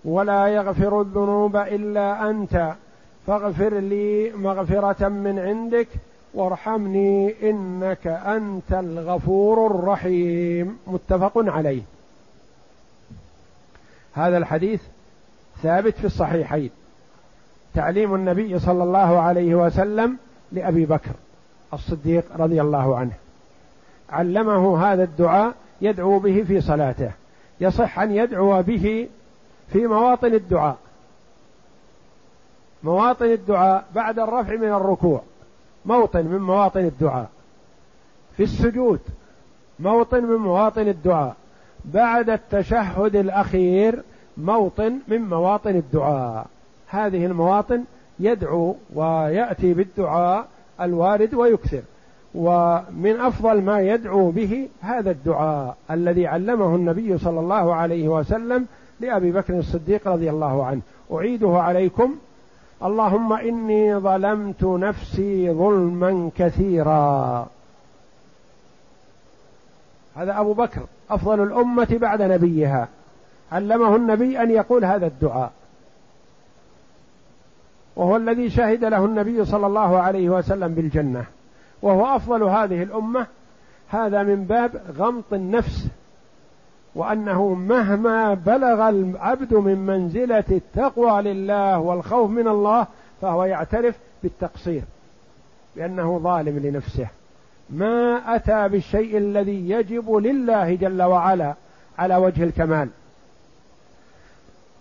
[0.05, 2.73] ولا يغفر الذنوب إلا أنت
[3.27, 5.87] فاغفر لي مغفرة من عندك
[6.35, 10.77] وارحمني إنك أنت الغفور الرحيم.
[10.87, 11.81] متفق عليه.
[14.13, 14.81] هذا الحديث
[15.63, 16.69] ثابت في الصحيحين.
[17.73, 20.17] تعليم النبي صلى الله عليه وسلم
[20.51, 21.11] لأبي بكر
[21.73, 23.13] الصديق رضي الله عنه.
[24.09, 27.11] علمه هذا الدعاء يدعو به في صلاته.
[27.61, 29.09] يصح أن يدعو به
[29.73, 30.77] في مواطن الدعاء.
[32.83, 35.21] مواطن الدعاء بعد الرفع من الركوع.
[35.85, 37.29] موطن من مواطن الدعاء.
[38.37, 38.99] في السجود
[39.79, 41.35] موطن من مواطن الدعاء.
[41.85, 44.01] بعد التشهد الأخير
[44.37, 46.47] موطن من مواطن الدعاء.
[46.87, 47.83] هذه المواطن
[48.19, 50.47] يدعو ويأتي بالدعاء
[50.81, 51.81] الوارد ويكثر.
[52.35, 58.65] ومن أفضل ما يدعو به هذا الدعاء الذي علمه النبي صلى الله عليه وسلم
[58.99, 60.81] لأبي بكر الصديق رضي الله عنه.
[61.13, 62.15] أعيده عليكم
[62.85, 67.47] اللهم إني ظلمت نفسي ظلما كثيرا.
[70.15, 72.87] هذا أبو بكر أفضل الأمة بعد نبيها.
[73.51, 75.51] علمه النبي أن يقول هذا الدعاء.
[77.95, 81.25] وهو الذي شهد له النبي صلى الله عليه وسلم بالجنة.
[81.81, 83.25] وهو أفضل هذه الأمة.
[83.89, 85.87] هذا من باب غمط النفس
[86.95, 92.87] وأنه مهما بلغ العبد من منزلة التقوى لله والخوف من الله
[93.21, 94.81] فهو يعترف بالتقصير
[95.75, 97.07] بانه ظالم لنفسه.
[97.69, 101.53] ما أتى بالشيء الذي يجب لله جل وعلا
[101.99, 102.89] على وجه الكمال.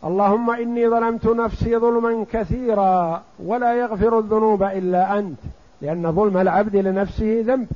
[0.05, 5.39] اللهم إني ظلمت نفسي ظلما كثيرا ولا يغفر الذنوب إلا أنت
[5.83, 7.69] لأن ظلم العبد لنفسه ذنب.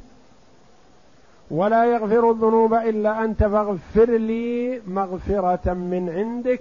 [1.51, 6.61] ولا يغفر الذنوب إلا أنت فاغفر لي مغفرة من عندك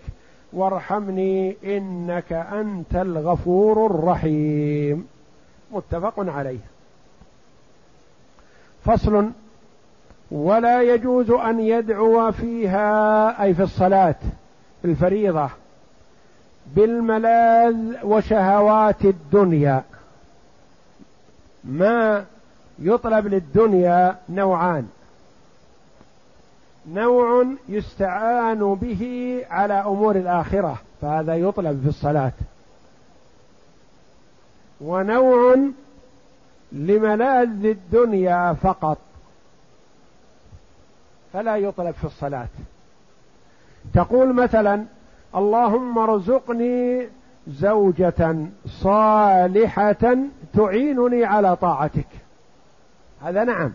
[0.53, 5.07] وارحمني إنك أنت الغفور الرحيم.
[5.71, 6.59] متفق عليه.
[8.85, 9.29] فصل
[10.31, 14.15] ولا يجوز أن يدعو فيها أي في الصلاة
[14.85, 15.49] الفريضة
[16.75, 19.83] بالملاذ وشهوات الدنيا.
[21.63, 22.25] ما
[22.79, 24.87] يطلب للدنيا نوعان.
[26.91, 32.31] نوع يستعان به على أمور الآخرة فهذا يطلب في الصلاة.
[34.81, 35.57] ونوع
[36.71, 38.97] لملاذ الدنيا فقط
[41.33, 42.47] فلا يطلب في الصلاة.
[43.93, 44.85] تقول مثلا
[45.35, 47.07] اللهم ارزقني
[47.47, 48.35] زوجة
[48.67, 50.17] صالحة
[50.53, 52.07] تعينني على طاعتك.
[53.23, 53.71] هذا نعم.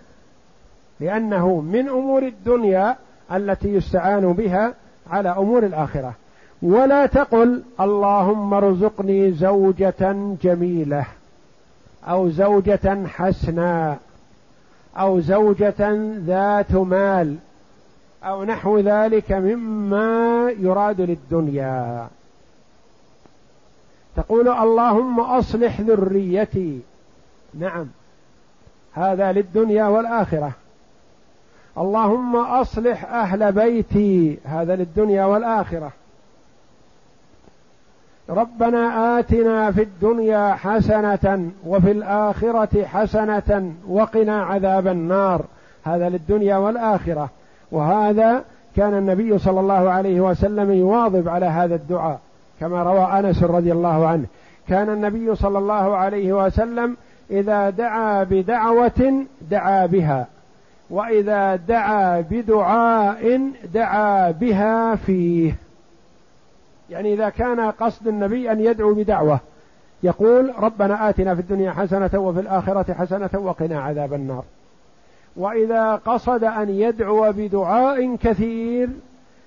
[1.00, 2.96] لأنه من أمور الدنيا
[3.32, 4.74] التي يستعان بها
[5.10, 6.14] على أمور الآخرة.
[6.62, 11.06] ولا تقل اللهم ارزقني زوجة جميلة
[12.04, 13.98] أو زوجة حسناء
[14.98, 15.90] أو زوجة
[16.26, 17.36] ذات مال
[18.24, 22.08] أو نحو ذلك مما يراد للدنيا.
[24.16, 26.80] تقول اللهم أصلح ذريتي.
[27.54, 27.86] نعم.
[28.94, 30.52] هذا للدنيا والآخرة.
[31.78, 35.90] اللهم أصلح أهل بيتي هذا للدنيا والآخرة.
[38.30, 45.44] ربنا آتنا في الدنيا حسنة وفي الآخرة حسنة وقنا عذاب النار.
[45.84, 47.28] هذا للدنيا والآخرة.
[47.70, 48.44] وهذا
[48.76, 52.20] كان النبي صلى الله عليه وسلم يواظب على هذا الدعاء.
[52.60, 54.24] كما روى أنس رضي الله عنه.
[54.68, 56.96] كان النبي صلى الله عليه وسلم
[57.30, 60.26] إذا دعا بدعوة دعا بها
[60.90, 65.56] وإذا دعا بدعاء دعا بها فيه.
[66.90, 69.40] يعني إذا كان قصد النبي أن يدعو بدعوة
[70.02, 74.44] يقول ربنا آتنا في الدنيا حسنة وفي الآخرة حسنة وقنا عذاب النار.
[75.36, 78.88] وإذا قصد أن يدعو بدعاء كثير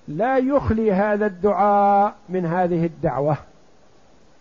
[0.07, 3.37] لا يخلي هذا الدعاء من هذه الدعوة.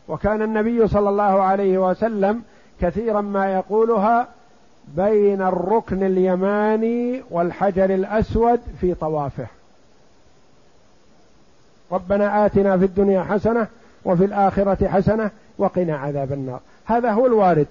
[0.08, 2.42] وكان النبي صلى الله عليه وسلم
[2.84, 4.28] كثيرا ما يقولها
[4.96, 9.46] بين الركن اليماني والحجر الأسود في طوافه.
[11.92, 13.66] ربنا آتنا في الدنيا حسنة
[14.04, 16.60] وفي الآخرة حسنة وقنا عذاب النار.
[16.84, 17.66] هذا هو الوارد.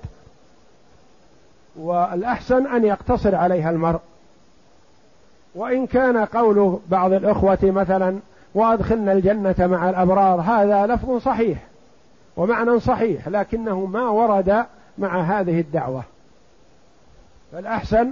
[1.75, 3.99] والأحسن أن يقتصر عليها المرء.
[5.55, 8.19] وإن كان قول بعض الإخوة مثلا
[8.55, 11.57] وأدخلنا الجنة مع الأبرار هذا لفظ صحيح
[12.37, 14.65] ومعنى صحيح لكنه ما ورد
[14.97, 16.03] مع هذه الدعوة.
[17.51, 18.11] فالأحسن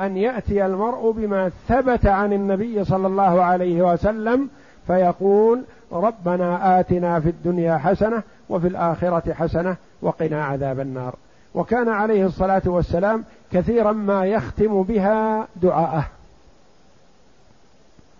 [0.00, 4.48] أن يأتي المرء بما ثبت عن النبي صلى الله عليه وسلم
[4.86, 11.14] فيقول ربنا آتنا في الدنيا حسنة وفي الآخرة حسنة وقنا عذاب النار.
[11.54, 16.06] وكان عليه الصلاة والسلام كثيرا ما يختم بها دعاءه.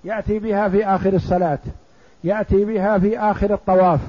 [0.04, 1.58] يأتي بها في آخر الصلاة
[2.24, 4.00] يأتي بها في آخر الطواف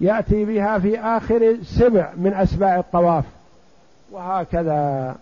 [0.00, 3.24] يأتي بها في آخر سبع من أسباع الطواف.
[4.10, 5.16] وهكذا.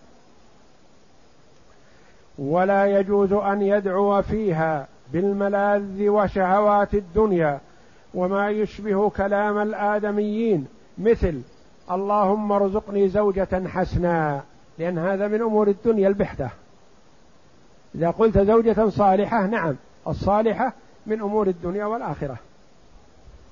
[2.37, 7.59] ولا يجوز أن يدعو فيها بالملاذ وشهوات الدنيا
[8.13, 10.67] وما يشبه كلام الآدميين
[10.97, 11.41] مثل
[11.91, 14.41] اللهم ارزقني زوجة حسنا
[14.77, 16.49] لأن هذا من أمور الدنيا البحتة.
[17.95, 19.75] إذا قلت زوجة صالحة نعم
[20.07, 20.73] الصالحة
[21.05, 22.37] من أمور الدنيا والآخرة.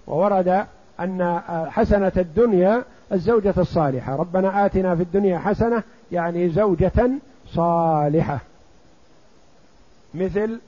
[0.07, 0.65] وورد
[1.03, 1.39] أن
[1.69, 4.15] حسنة الدنيا الزوجة الصالحة.
[4.15, 7.09] ربنا آتنا في الدنيا حسنة يعني زوجة
[7.47, 8.39] صالحة.
[10.13, 10.59] مثل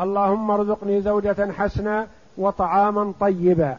[0.00, 2.06] اللهم ارزقني زوجة حسنة
[2.38, 3.76] وطعاما طيبا.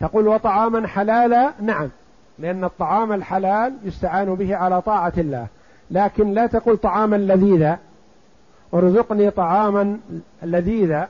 [0.00, 1.88] تقول وطعاما حلالا؟ نعم.
[2.38, 5.46] لأن الطعام الحلال يستعان به على طاعة الله.
[5.90, 7.78] لكن لا تقول طعاما لذيذا.
[8.74, 9.98] ارزقني طعاما
[10.42, 11.08] لذيذا.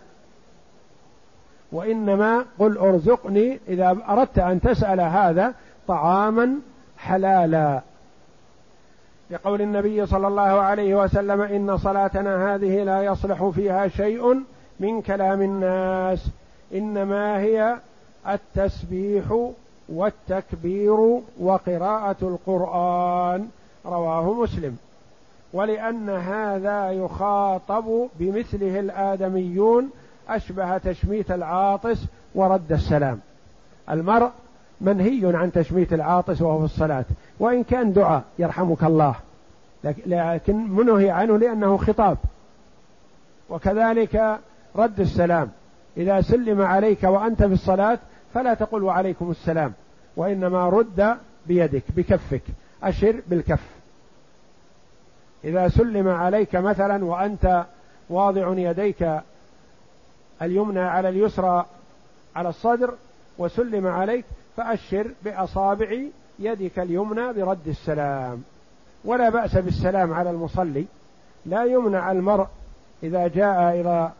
[1.72, 5.54] وإنما قل أرزقني إذا أردت أن تسأل هذا
[5.88, 6.60] طعاما
[6.98, 7.80] حلالا.
[9.30, 14.42] لقول النبي صلى الله عليه وسلم إن صلاتنا هذه لا يصلح فيها شيء
[14.80, 16.28] من كلام الناس
[16.74, 17.76] إنما هي
[18.28, 19.50] التسبيح
[19.88, 23.48] والتكبير وقراءة القرآن.
[23.86, 24.76] رواه مسلم.
[25.52, 29.90] ولأن هذا يخاطب بمثله الآدميون
[30.28, 32.04] أشبه تشميت العاطس
[32.34, 33.20] ورد السلام.
[33.90, 34.30] المرء
[34.80, 37.04] منهي عن تشميت العاطس وهو في الصلاة
[37.38, 39.14] وإن كان دعاء يرحمك الله.
[40.06, 42.18] لكن منهي عنه لأنه خطاب.
[43.50, 44.38] وكذلك
[44.76, 45.50] رد السلام.
[45.96, 47.98] إذا سلم عليك وأنت في الصلاة
[48.34, 49.72] فلا تقل وعليكم السلام
[50.16, 51.16] وإنما رد
[51.46, 52.42] بيدك بكفك.
[52.82, 53.62] أشر بالكف.
[55.44, 57.64] إذا سلم عليك مثلا وأنت
[58.10, 59.20] واضع يديك
[60.42, 61.66] اليمنى على اليسرى
[62.36, 62.94] على الصدر
[63.38, 64.24] وسلم عليك
[64.56, 65.96] فأشر بأصابع
[66.38, 68.42] يدك اليمنى برد السلام.
[69.04, 70.84] ولا بأس بالسلام على المصلي.
[71.46, 72.46] لا يمنع المرء
[73.02, 74.12] إذا جاء إلى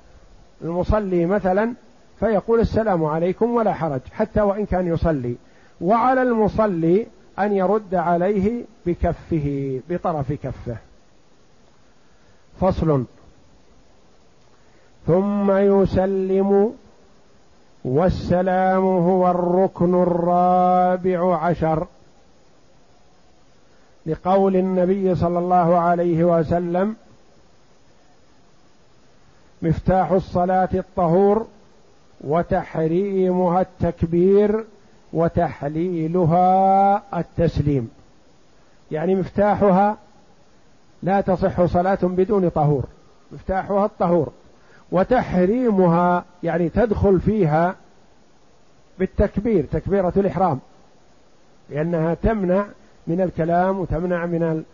[0.63, 1.75] المصلي مثلا
[2.21, 5.37] فيقول السلام عليكم ولا حرج حتى وإن كان يصلي.
[5.81, 7.07] وعلى المصلي
[7.39, 10.77] أن يرد عليه بكفه بطرف كفه.
[12.61, 13.05] فصل.
[15.09, 16.75] ثم يسلم
[17.85, 21.87] والسلام هو الركن الرابع عشر
[24.07, 26.97] لقول النبي صلى الله عليه وسلم
[29.63, 31.47] مفتاح الصلاة الطهور
[32.21, 34.65] وتحريمها التكبير
[35.13, 37.91] وتحليلها التسليم.
[38.91, 39.97] يعني مفتاحها
[41.03, 42.85] لا تصح صلاة بدون طهور
[43.33, 44.33] مفتاحها الطهور.
[44.93, 47.75] وتحريمها يعني تدخل فيها
[48.99, 50.59] بالتكبير تكبيرة الإحرام
[51.71, 52.67] لأنها تمنع
[53.07, 54.65] من الكلام وتمنع من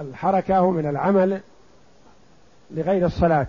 [0.00, 1.40] الحركة ومن العمل
[2.70, 3.46] لغير الصلاة.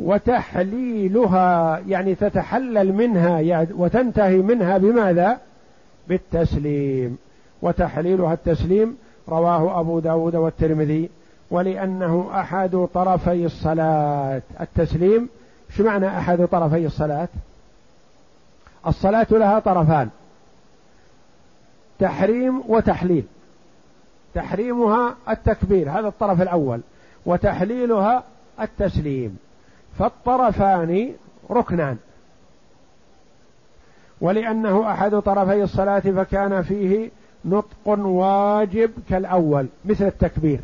[0.00, 5.38] وتحليلها يعني تتحلل منها وتنتهي منها بماذا؟
[6.08, 7.18] بالتسليم.
[7.62, 8.96] وتحليلها التسليم
[9.28, 11.10] رواه أبو داود والترمذي.
[11.54, 14.42] ولأنه أحد طرفي الصلاة.
[14.60, 15.28] التسليم
[15.76, 17.28] شو معنى أحد طرفي الصلاة؟
[18.86, 20.08] الصلاة لها طرفان
[21.98, 23.24] تحريم وتحليل.
[24.34, 26.80] تحريمها التكبير هذا الطرف الأول
[27.26, 28.24] وتحليلها
[28.60, 29.38] التسليم.
[29.98, 31.12] فالطرفان
[31.50, 31.96] ركنان.
[34.20, 37.10] ولأنه أحد طرفي الصلاة فكان فيه
[37.44, 40.60] نطق واجب كالأول مثل التكبير.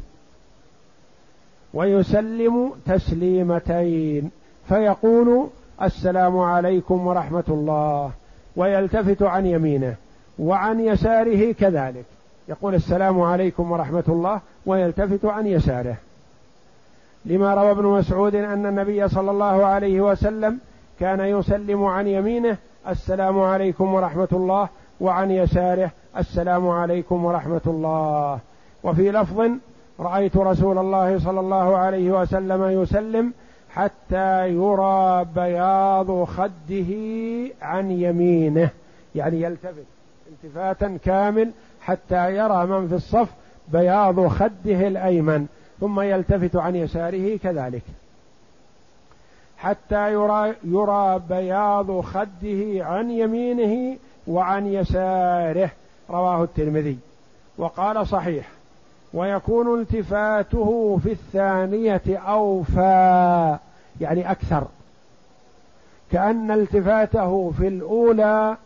[1.74, 4.30] ويسلم تسليمتين.
[4.68, 5.46] فيقول
[5.82, 8.10] السلام عليكم ورحمة الله
[8.56, 9.94] ويلتفت عن يمينه
[10.38, 12.04] وعن يساره كذلك.
[12.48, 15.96] يقول السلام عليكم ورحمة الله ويلتفت عن يساره.
[17.24, 20.58] لما روى ابن مسعود أن النبي صلى الله عليه وسلم
[21.00, 22.56] كان يسلم عن يمينه
[22.88, 24.68] السلام عليكم ورحمة الله
[25.00, 28.38] وعن يساره السلام عليكم ورحمة الله.
[28.82, 29.50] وفي لفظ
[30.00, 33.32] رأيت رسول الله صلى الله عليه وسلم يسلم
[33.70, 36.92] حتى يرى بياض خده
[37.62, 38.70] عن يمينه.
[39.14, 39.84] يعني يلتفت
[40.32, 43.28] التفاتا كامل حتى يرى من في الصف
[43.68, 45.46] بياض خده الأيمن
[45.80, 47.82] ثم يلتفت عن يساره كذلك.
[49.58, 53.96] حتى يرى يرى بياض خده عن يمينه
[54.26, 55.70] وعن يساره.
[56.10, 56.98] رواه الترمذي.
[57.58, 58.59] وقال صحيح
[59.14, 63.58] ويكون التفاته في الثانية أوفى
[64.00, 64.66] يعني أكثر.
[66.12, 68.56] كأن التفاته في الأولى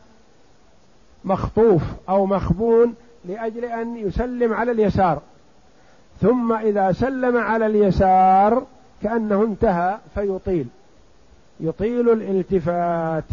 [1.25, 5.23] مخطوف أو مخبون لأجل أن يسلم على اليسار.
[6.21, 8.63] ثم إذا سلم على اليسار
[9.03, 10.67] كأنه انتهى فيطيل.
[11.61, 13.25] يطيل الالتفات.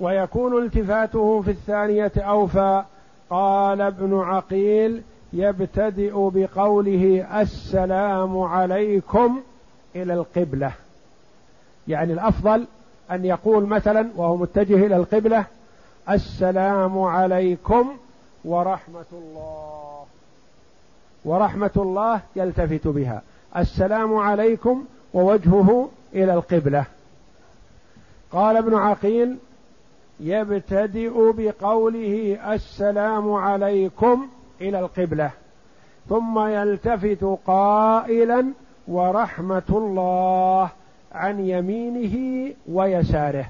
[0.00, 2.82] ويكون التفاته في الثانية أوفى
[3.30, 5.02] قال ابن عقيل
[5.32, 9.40] يبتدئ بقوله السلام عليكم
[9.96, 10.72] إلى القبلة.
[11.88, 12.66] يعني الأفضل
[13.10, 15.44] أن يقول مثلا وهو متجه إلى القبلة
[16.10, 17.96] السلام عليكم
[18.44, 20.04] ورحمة الله.
[21.24, 23.22] ورحمة الله يلتفت بها.
[23.56, 26.84] السلام عليكم ووجهه إلى القبلة.
[28.32, 29.36] قال ابن عقيل
[30.20, 34.28] يبتدئ بقوله السلام عليكم
[34.60, 35.30] إلى القبلة
[36.08, 38.46] ثم يلتفت قائلا
[38.88, 40.70] ورحمة الله
[41.12, 43.46] عن يمينه ويساره.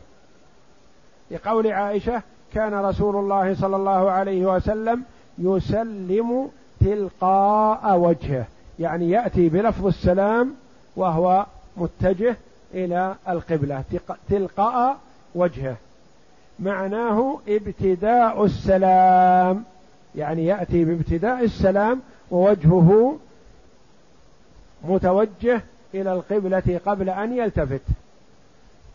[1.31, 2.23] لقول عائشة
[2.55, 5.03] كان رسول الله صلى الله عليه وسلم
[5.39, 6.51] يسلم
[6.81, 8.45] تلقاء وجهه
[8.79, 10.55] يعني يأتي بلفظ السلام
[10.97, 11.47] وهو
[11.77, 12.37] متجه
[12.75, 13.85] إلى القبلة
[14.29, 14.97] تلقاء
[15.35, 15.77] وجهه.
[16.61, 19.65] معناه ابتداء السلام.
[20.15, 22.01] يعني يأتي بابتداء السلام
[22.31, 23.17] ووجهه
[24.85, 25.61] متوجه
[25.95, 27.83] إلى القبلة قبل أن يلتفت.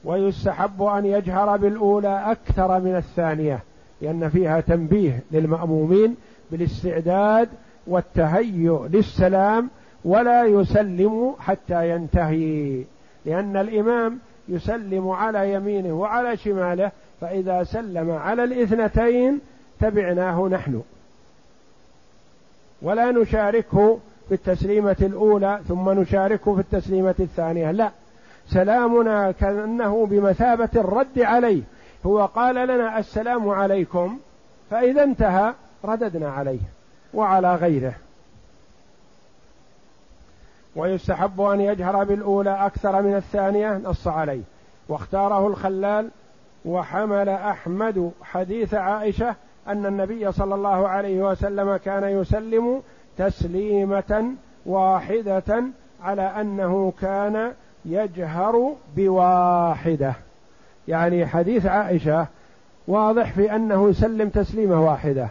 [0.03, 3.59] ويستحب أن يجهر بالأولى أكثر من الثانية
[4.01, 6.16] لأن فيها تنبيه للمأمومين
[6.51, 7.49] بالاستعداد
[7.88, 9.70] والتهيؤ للسلام
[10.05, 12.84] ولا يسلم حتى ينتهي.
[13.26, 16.91] لأن الإمام يسلم على يمينه وعلى شماله
[17.22, 19.39] فإذا سلم على الاثنتين
[19.80, 20.82] تبعناه نحن.
[22.82, 27.91] ولا نشاركه في التسليمة الأولى ثم نشاركه في التسليمة الثانية لا.
[28.47, 31.61] سلامنا كأنه بمثابة الرد عليه.
[32.05, 34.20] هو قال لنا السلام عليكم
[34.72, 35.53] فإذا انتهى
[35.86, 36.59] رددنا عليه
[37.13, 37.93] وعلى غيره.
[40.76, 44.41] ويستحب أن يجهر بالأولى أكثر من الثانية نص عليه.
[44.89, 46.09] واختاره الخلال
[46.66, 49.36] وحمل أحمد حديث عائشة
[49.68, 52.82] أن النبي صلى الله عليه وسلم كان يسلم
[53.18, 54.34] تسليمة
[54.66, 55.63] واحدة
[56.03, 57.53] على أنه كان
[57.86, 60.13] يجهر بواحدة.
[60.88, 62.28] يعني حديث عائشة
[62.88, 65.30] واضح في أنه يسلم تسليمة واحدة.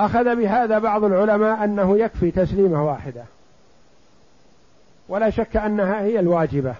[0.00, 3.24] أخذ بهذا بعض العلماء أنه يكفي تسليمة واحدة.
[5.08, 6.74] ولا شك أنها هي الواجبة.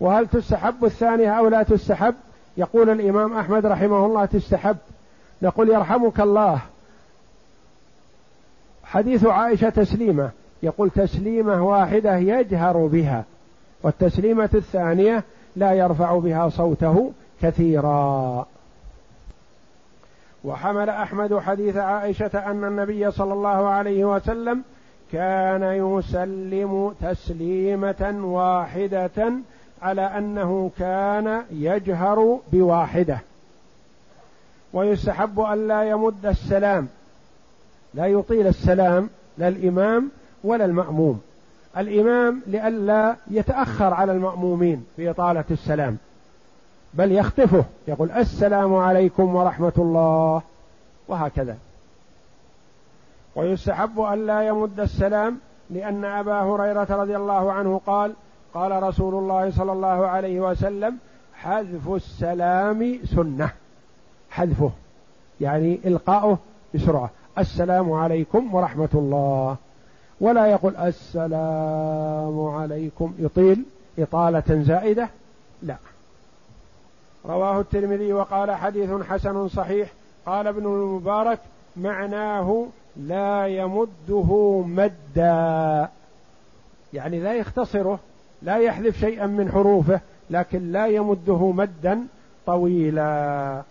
[0.00, 2.14] وهل تستحب الثانية أو لا تستحب؟
[2.56, 4.76] يقول الإمام أحمد رحمه الله تستحب.
[5.42, 6.60] نقول يرحمك الله.
[8.84, 10.30] حديث عائشة تسليمة.
[10.62, 13.24] يقول تسليمة واحدة يجهر بها
[13.82, 15.24] والتسليمة الثانية
[15.56, 18.46] لا يرفع بها صوته كثيرا.
[20.44, 24.62] وحمل أحمد حديث عائشة أن النبي صلى الله عليه وسلم
[25.12, 29.32] كان يسلم تسليمة واحدة
[29.84, 33.18] على أنه كان يجهر بواحدة.
[34.72, 36.88] ويستحب أن لا يمد السلام.
[37.94, 40.10] لا يطيل السلام لا الإمام
[40.44, 41.20] ولا المأموم.
[41.76, 45.96] الإمام لئلا يتأخر على المأمومين في إطالة السلام.
[46.94, 47.64] بل يخطفه.
[47.88, 50.42] يقول السلام عليكم ورحمة الله.
[51.08, 51.56] وهكذا.
[53.36, 55.38] ويستحب أن لا يمد السلام
[55.70, 58.12] لأن أبا هريرة رضي الله عنه قال
[58.54, 60.98] قال رسول الله صلى الله عليه وسلم
[61.34, 63.50] حذف السلام سنة.
[64.30, 64.70] حذفه
[65.40, 66.38] يعني إلقاؤه
[66.74, 67.10] بسرعة.
[67.38, 69.56] السلام عليكم ورحمة الله.
[70.20, 73.64] ولا يقول السلام عليكم يطيل
[73.98, 75.08] إطالة زائدة.
[75.62, 75.76] لا.
[77.26, 79.92] رواه الترمذي وقال حديث حسن صحيح.
[80.26, 81.38] قال ابن المبارك
[81.76, 85.88] معناه لا يمده مدا.
[86.92, 87.98] يعني لا يختصره.
[88.44, 92.06] لا يحذف شيئا من حروفه لكن لا يمده مدا
[92.46, 93.62] طويلا.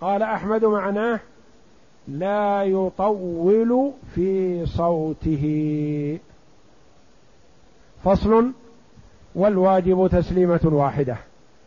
[0.00, 1.20] قال أحمد معناه
[2.08, 6.18] لا يطول في صوته.
[8.04, 8.52] فصل
[9.34, 11.16] والواجب تسليمة واحدة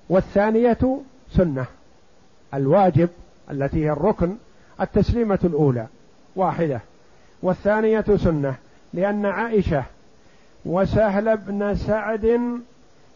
[0.10, 1.00] والثانية
[1.32, 1.66] سنة.
[2.54, 3.10] الواجب
[3.52, 4.36] التي هي الركن
[4.82, 5.88] التسليمة الأولى
[6.36, 6.82] واحدة.
[7.42, 8.56] والثانية سنة
[8.94, 9.84] لأن عائشة
[10.66, 12.40] وسهل بن سعد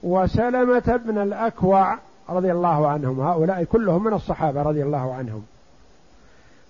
[0.04, 1.98] وسلمة بن الأكوع
[2.30, 3.20] رضي الله عنهم.
[3.20, 5.46] هؤلاء كلهم من الصحابة رضي الله عنهم.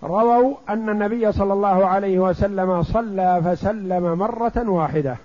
[0.04, 5.16] رووا أن النبي صلى الله عليه وسلم صلى فسلم مرة واحدة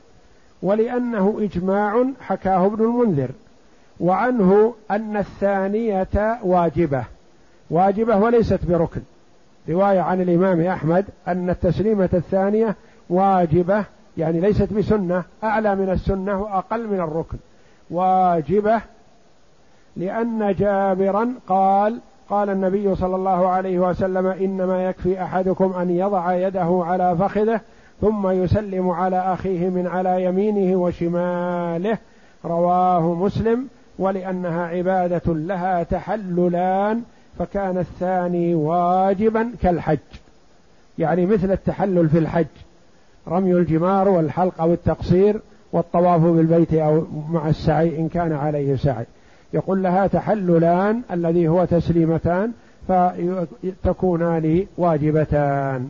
[0.62, 3.28] ولأنه إجماع حكاه ابن المنذر
[4.00, 7.04] وعنه أن الثانية واجبة.
[7.70, 9.00] واجبة وليست بركن.
[9.68, 12.76] رواية عن الإمام أحمد أن التسليمة الثانية
[13.10, 13.84] واجبة
[14.20, 17.38] يعني ليست بسنة أعلى من السنة وأقل من الركن.
[17.90, 18.80] واجبة
[19.96, 22.00] لأن جابرا قال
[22.30, 27.60] قال النبي صلى الله عليه وسلم إنما يكفي أحدكم أن يضع يده على فخذه
[28.00, 31.98] ثم يسلم على أخيه من على يمينه وشماله.
[32.44, 33.68] رواه مسلم.
[33.98, 37.02] ولأنها عبادة لها تحللان
[37.38, 39.98] فكان الثاني واجبا كالحج.
[40.98, 42.46] يعني مثل التحلل في الحج.
[43.30, 45.40] رمي الجمار والحلق أو التقصير
[45.72, 49.06] والطواف بالبيت أو مع السعي إن كان عليه سعي.
[49.52, 52.52] يقول لها تحللان الذي هو تسليمتان
[52.88, 55.88] فتكونان واجبتان.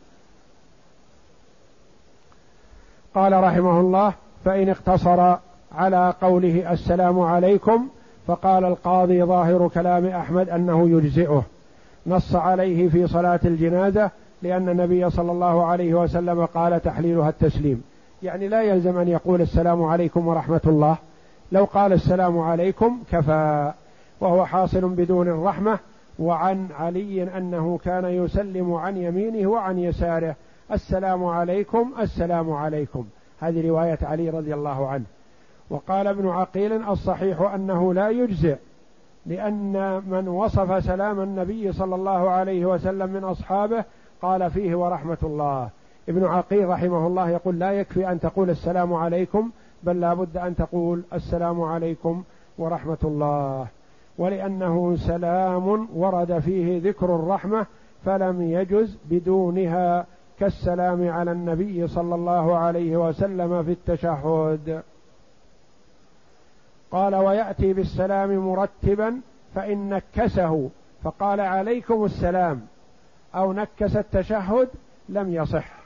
[3.15, 4.13] قال رحمه الله
[4.45, 5.37] فإن اقتصر
[5.73, 7.89] على قوله السلام عليكم
[8.27, 11.45] فقال القاضي ظاهر كلام أحمد أنه يجزئه.
[12.07, 14.11] نص عليه في صلاة الجنازة
[14.43, 17.83] لأن النبي صلى الله عليه وسلم قال تحليلها التسليم.
[18.23, 20.97] يعني لا يلزم أن يقول السلام عليكم ورحمة الله.
[21.53, 23.73] لو قال السلام عليكم كفى.
[24.21, 25.79] وهو حاصل بدون الرحمة.
[26.19, 30.35] وعن علي أنه كان يسلم عن يمينه وعن يساره.
[30.73, 33.05] السلام عليكم السلام عليكم.
[33.41, 35.05] هذه رواية علي رضي الله عنه.
[35.71, 38.57] وقال ابن عقيل الصحيح أنه لا يجزئ.
[39.27, 43.85] لأن من وصف سلام النبي صلى الله عليه وسلم من أصحابه
[44.23, 45.69] قال فيه ورحمة الله.
[46.09, 49.51] ابن عقيل رحمه الله يقول لا يكفي أن تقول السلام عليكم
[49.83, 52.23] بل لا بد أن تقول السلام عليكم
[52.59, 53.67] ورحمة الله.
[54.19, 57.67] ولأنه سلام ورد فيه ذكر الرحمة
[58.05, 60.07] فلم يجز بدونها
[60.41, 64.83] كالسلام على النبي صلى الله عليه وسلم في التشهد.
[66.91, 69.21] قال ويأتي بالسلام مرتبا
[69.55, 70.71] فإن نكسه
[71.03, 72.61] فقال عليكم السلام.
[73.35, 74.69] أو نكس التشهد
[75.09, 75.81] لم يصح.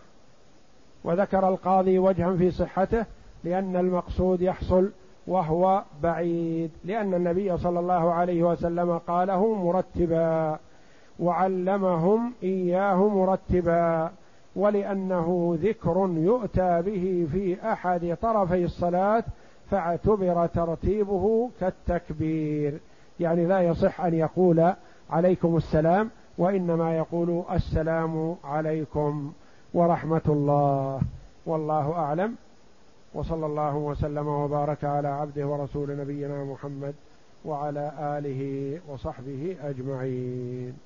[1.05, 3.05] وذكر القاضي وجها في صحته
[3.45, 4.91] لأن المقصود يحصل
[5.27, 10.59] وهو بعيد لأن النبي صلى الله عليه وسلم قاله مرتبا
[11.19, 14.11] وعلمهم إياه مرتبا
[14.57, 19.25] ولأنه ذكر يؤتى به في أحد طرفي الصلاة
[19.71, 22.81] فاعتبر ترتيبه كالتكبير.
[23.21, 24.73] يعني لا يصح أن يقول
[25.11, 29.33] عليكم السلام وإنما يقول السلام عليكم
[29.75, 31.01] ورحمة الله
[31.47, 32.37] والله أعلم.
[33.15, 36.95] وصلى الله وسلم وبارك على عبده ورسول نبينا محمد
[37.45, 40.79] وعلى آله وصحبه أجمعين.